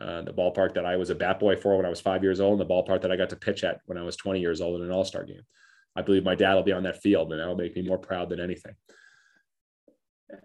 [0.00, 2.38] Uh, the ballpark that I was a bat boy for when I was five years
[2.40, 4.60] old, and the ballpark that I got to pitch at when I was 20 years
[4.60, 5.42] old in an all star game.
[5.96, 8.28] I believe my dad will be on that field, and that'll make me more proud
[8.28, 8.76] than anything.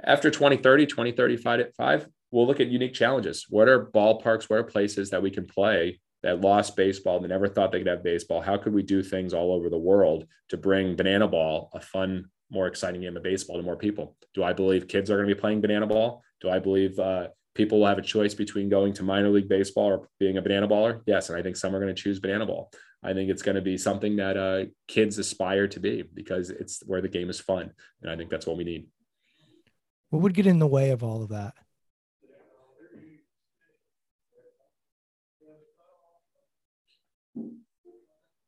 [0.04, 3.46] After 2030, 2035, we'll look at unique challenges.
[3.52, 4.50] What are ballparks?
[4.50, 7.88] What are places that we can play that lost baseball, that never thought they could
[7.88, 8.42] have baseball?
[8.42, 12.26] How could we do things all over the world to bring banana ball, a fun,
[12.50, 14.18] more exciting game of baseball, to more people?
[14.34, 16.24] Do I believe kids are going to be playing banana ball?
[16.42, 19.86] Do I believe uh, people will have a choice between going to minor league baseball
[19.86, 21.02] or being a banana baller?
[21.06, 22.72] Yes, and I think some are going to choose banana ball.
[23.04, 26.82] I think it's going to be something that uh, kids aspire to be because it's
[26.88, 27.72] where the game is fun,
[28.02, 28.88] and I think that's what we need.
[30.10, 31.54] What would get in the way of all of that?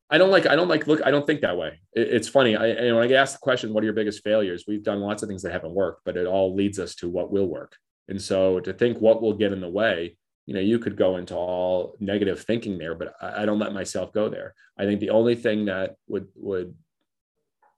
[0.10, 1.80] I don't like, I don't like, look, I don't think that way.
[1.93, 2.55] It, it's funny.
[2.55, 4.64] I, and when I get asked the question, what are your biggest failures?
[4.68, 7.32] We've done lots of things that haven't worked, but it all leads us to what
[7.32, 7.76] will work.
[8.08, 11.18] And so to think what will get in the way, you know, you could go
[11.18, 14.53] into all negative thinking there, but I, I don't let myself go there.
[14.80, 16.74] I think the only thing that would, would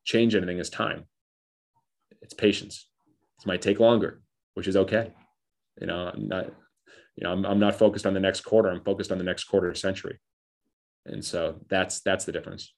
[0.03, 1.05] change anything is time.
[2.21, 2.87] It's patience.
[3.39, 4.21] It might take longer,
[4.53, 5.13] which is okay.
[5.81, 6.45] You know, I'm not,
[7.15, 8.69] you know, I'm, I'm not focused on the next quarter.
[8.69, 10.19] I'm focused on the next quarter century.
[11.05, 12.73] And so that's, that's the difference.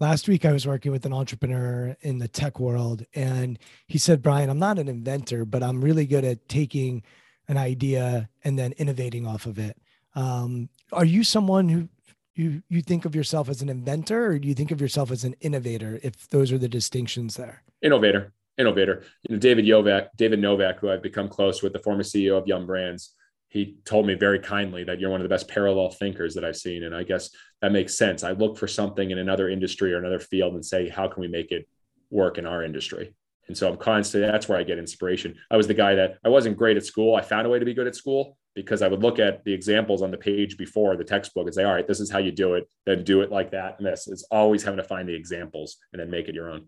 [0.00, 4.22] Last week, I was working with an entrepreneur in the tech world, and he said,
[4.22, 7.02] Brian, I'm not an inventor, but I'm really good at taking
[7.48, 9.76] an idea and then innovating off of it.
[10.14, 11.88] Um, are you someone who
[12.34, 15.24] you you think of yourself as an inventor, or do you think of yourself as
[15.24, 16.00] an innovator?
[16.02, 19.02] If those are the distinctions there, innovator, innovator.
[19.28, 22.46] You know, David Novak, David Novak, who I've become close with, the former CEO of
[22.46, 23.14] Yum Brands,
[23.48, 26.56] he told me very kindly that you're one of the best parallel thinkers that I've
[26.56, 26.84] seen.
[26.84, 27.30] And I guess
[27.62, 28.24] that makes sense.
[28.24, 31.28] I look for something in another industry or another field and say, how can we
[31.28, 31.68] make it
[32.10, 33.14] work in our industry?
[33.48, 35.34] And so I'm constantly, that's where I get inspiration.
[35.50, 37.16] I was the guy that I wasn't great at school.
[37.16, 39.52] I found a way to be good at school because I would look at the
[39.52, 42.30] examples on the page before the textbook and say, all right, this is how you
[42.30, 43.76] do it, then do it like that.
[43.78, 46.66] And this is always having to find the examples and then make it your own.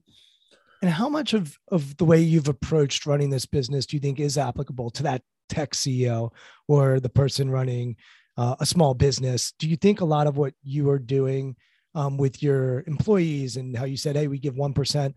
[0.81, 4.19] And how much of, of the way you've approached running this business do you think
[4.19, 6.33] is applicable to that tech CEO
[6.67, 7.97] or the person running
[8.37, 9.53] uh, a small business.
[9.59, 11.57] Do you think a lot of what you are doing
[11.95, 15.15] um, with your employees and how you said, hey, we give 1%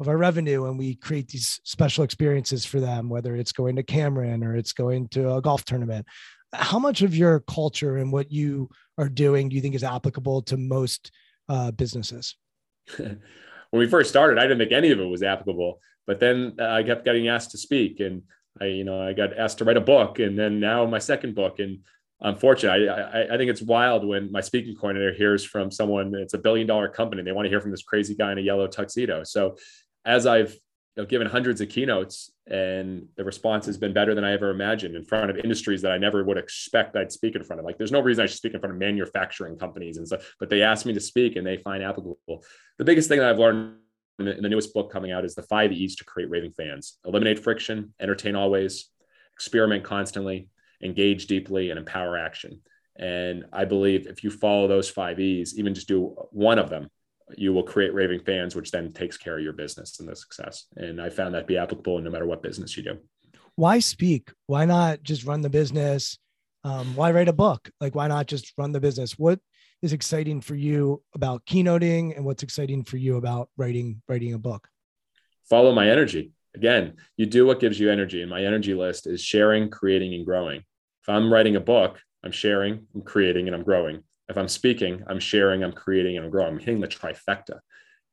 [0.00, 3.82] of our revenue and we create these special experiences for them, whether it's going to
[3.82, 6.06] Cameron or it's going to a golf tournament?
[6.52, 10.42] How much of your culture and what you are doing do you think is applicable
[10.42, 11.10] to most
[11.48, 12.36] uh, businesses?
[12.96, 13.18] when
[13.72, 15.80] we first started, I didn't think any of it was applicable.
[16.06, 18.22] But then uh, I kept getting asked to speak, and
[18.60, 21.34] I, you know, I got asked to write a book, and then now my second
[21.34, 21.58] book.
[21.58, 21.80] And
[22.20, 26.34] unfortunately, I, I, I think it's wild when my speaking coordinator hears from someone it's
[26.34, 27.22] a billion dollar company.
[27.22, 29.24] They want to hear from this crazy guy in a yellow tuxedo.
[29.24, 29.56] So,
[30.04, 34.24] as I've you know, given hundreds of keynotes, and the response has been better than
[34.24, 37.44] I ever imagined in front of industries that I never would expect I'd speak in
[37.44, 37.66] front of.
[37.66, 40.48] Like, there's no reason I should speak in front of manufacturing companies and stuff, but
[40.48, 42.42] they asked me to speak, and they find applicable.
[42.78, 43.76] The biggest thing that I've learned
[44.18, 47.38] in the newest book coming out is the five E's to create raving fans eliminate
[47.38, 48.90] friction, entertain always,
[49.34, 50.48] experiment constantly,
[50.82, 52.60] engage deeply, and empower action.
[52.96, 56.88] And I believe if you follow those five E's, even just do one of them,
[57.36, 60.66] you will create raving fans, which then takes care of your business and the success.
[60.76, 62.98] And I found that be applicable no matter what business you do.
[63.54, 64.32] Why speak?
[64.46, 66.18] Why not just run the business?
[66.64, 67.70] Um, why write a book?
[67.80, 69.18] Like, why not just run the business?
[69.18, 69.40] What
[69.82, 74.38] is exciting for you about keynoting and what's exciting for you about writing writing a
[74.38, 74.68] book
[75.48, 79.22] follow my energy again you do what gives you energy and my energy list is
[79.22, 80.60] sharing creating and growing.
[81.02, 84.02] If i'm writing a book i'm sharing i'm creating and i'm growing.
[84.28, 86.54] If i'm speaking i'm sharing i'm creating and i'm growing.
[86.54, 87.60] I'm hitting the trifecta.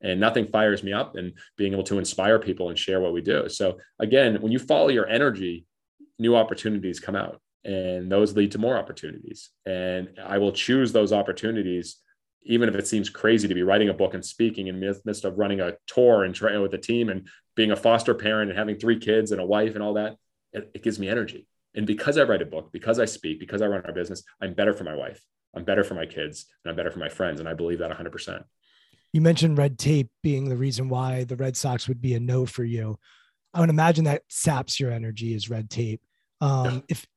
[0.02, 3.22] And nothing fires me up and being able to inspire people and share what we
[3.22, 3.50] do.
[3.50, 5.66] So again when you follow your energy
[6.20, 9.50] new opportunities come out and those lead to more opportunities.
[9.66, 11.98] And i will choose those opportunities
[12.46, 15.26] even if it seems crazy to be writing a book and speaking in the midst
[15.26, 18.58] of running a tour and trying with a team and being a foster parent and
[18.58, 20.18] having three kids and a wife and all that
[20.54, 23.62] it, it gives me energy and because i write a book because i speak because
[23.62, 25.22] i run our business i'm better for my wife
[25.56, 27.92] i'm better for my kids and i'm better for my friends and i believe that
[27.92, 28.44] 100%
[29.14, 32.46] you mentioned red tape being the reason why the red sox would be a no
[32.46, 32.98] for you
[33.54, 36.02] i would imagine that saps your energy is red tape
[36.42, 36.80] um, yeah.
[36.90, 37.08] if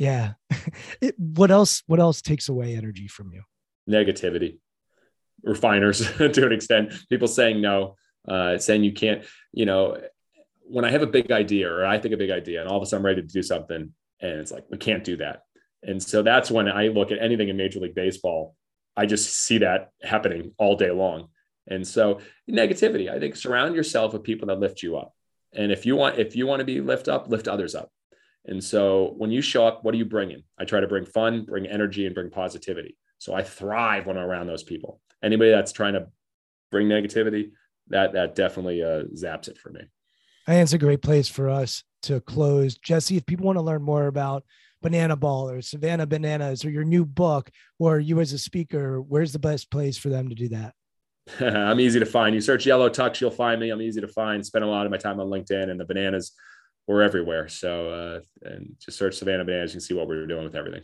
[0.00, 0.32] yeah.
[1.02, 1.82] it, what else?
[1.86, 3.42] What else takes away energy from you?
[3.88, 4.58] Negativity,
[5.42, 6.92] refiners to an extent.
[7.08, 7.96] People saying no,
[8.28, 9.24] uh, saying you can't.
[9.52, 10.00] You know,
[10.62, 12.82] when I have a big idea or I think a big idea and all of
[12.82, 15.42] a sudden I'm ready to do something and it's like, we can't do that.
[15.82, 18.54] And so that's when I look at anything in Major League Baseball.
[18.96, 21.28] I just see that happening all day long.
[21.66, 22.20] And so
[22.50, 25.14] negativity, I think surround yourself with people that lift you up.
[25.52, 27.90] And if you want, if you want to be lift up, lift others up.
[28.44, 30.42] And so when you show up, what are you bringing?
[30.58, 32.96] I try to bring fun, bring energy, and bring positivity.
[33.18, 35.00] So I thrive when I'm around those people.
[35.22, 36.06] Anybody that's trying to
[36.70, 37.50] bring negativity,
[37.88, 39.80] that that definitely uh, zaps it for me.
[40.46, 42.76] I think it's a great place for us to close.
[42.78, 44.44] Jesse, if people want to learn more about
[44.82, 49.32] Banana Ball or Savannah Bananas or your new book or you as a speaker, where's
[49.32, 50.74] the best place for them to do that?
[51.40, 52.34] I'm easy to find.
[52.34, 53.70] You search Yellow Tux, you'll find me.
[53.70, 54.44] I'm easy to find.
[54.44, 56.32] Spend a lot of my time on LinkedIn and the bananas
[56.86, 57.46] we're everywhere.
[57.48, 59.72] So uh, and just search Savannah Bananas.
[59.72, 60.82] You can see what we're doing with everything.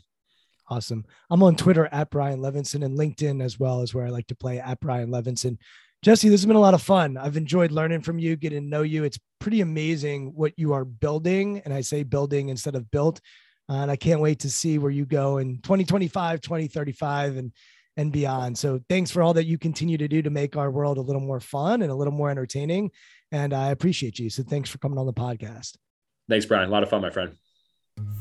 [0.68, 1.04] Awesome.
[1.30, 4.34] I'm on Twitter at Brian Levenson and LinkedIn as well as where I like to
[4.34, 5.58] play at Brian Levenson.
[6.02, 7.16] Jesse, this has been a lot of fun.
[7.16, 9.04] I've enjoyed learning from you, getting to know you.
[9.04, 11.62] It's pretty amazing what you are building.
[11.64, 13.20] And I say building instead of built.
[13.68, 17.52] Uh, and I can't wait to see where you go in 2025, 2035, and
[17.96, 18.58] and beyond.
[18.58, 21.22] So thanks for all that you continue to do to make our world a little
[21.22, 22.90] more fun and a little more entertaining.
[23.32, 24.30] And I appreciate you.
[24.30, 25.76] So thanks for coming on the podcast.
[26.28, 26.68] Thanks, Brian.
[26.68, 27.36] A lot of fun, my friend.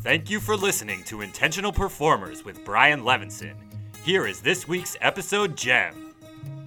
[0.05, 3.55] Thank you for listening to Intentional Performers with Brian Levenson.
[4.03, 6.13] Here is this week's episode gem.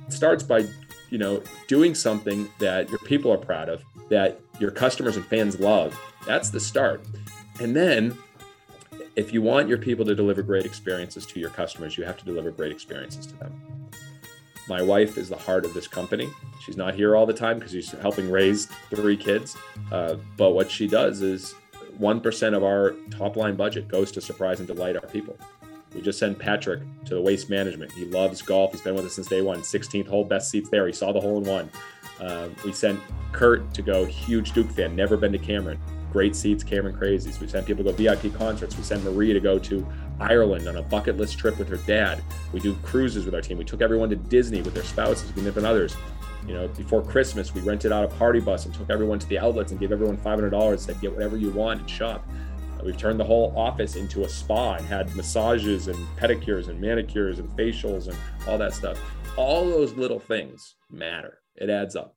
[0.08, 0.66] It starts by,
[1.10, 5.60] you know, doing something that your people are proud of, that your customers and fans
[5.60, 5.96] love.
[6.26, 7.06] That's the start.
[7.60, 8.18] And then
[9.14, 12.24] if you want your people to deliver great experiences to your customers, you have to
[12.24, 13.88] deliver great experiences to them.
[14.68, 16.28] My wife is the heart of this company.
[16.66, 19.56] She's not here all the time because she's helping raise three kids.
[19.92, 21.54] Uh, but what she does is
[22.00, 25.36] 1% of our top line budget goes to surprise and delight our people.
[25.94, 27.92] We just sent Patrick to the waste management.
[27.92, 28.72] He loves golf.
[28.72, 29.60] He's been with us since day one.
[29.60, 30.86] 16th hole, best seats there.
[30.86, 31.70] He saw the hole in one.
[32.20, 33.00] Uh, we sent
[33.32, 35.80] Kurt to go, huge Duke fan, never been to Cameron.
[36.12, 37.38] Great seats, Cameron Crazies.
[37.38, 38.76] We sent people to go VIP concerts.
[38.76, 39.86] We sent Marie to go to
[40.18, 42.22] Ireland on a bucket list trip with her dad.
[42.52, 43.58] We do cruises with our team.
[43.58, 45.96] We took everyone to Disney with their spouses, and others.
[46.48, 49.38] You know, before Christmas, we rented out a party bus and took everyone to the
[49.38, 50.78] outlets and gave everyone $500.
[50.78, 52.26] Said, get whatever you want and shop.
[52.78, 56.80] Uh, we've turned the whole office into a spa and had massages and pedicures and
[56.80, 58.16] manicures and facials and
[58.48, 58.98] all that stuff.
[59.36, 61.40] All those little things matter.
[61.56, 62.16] It adds up.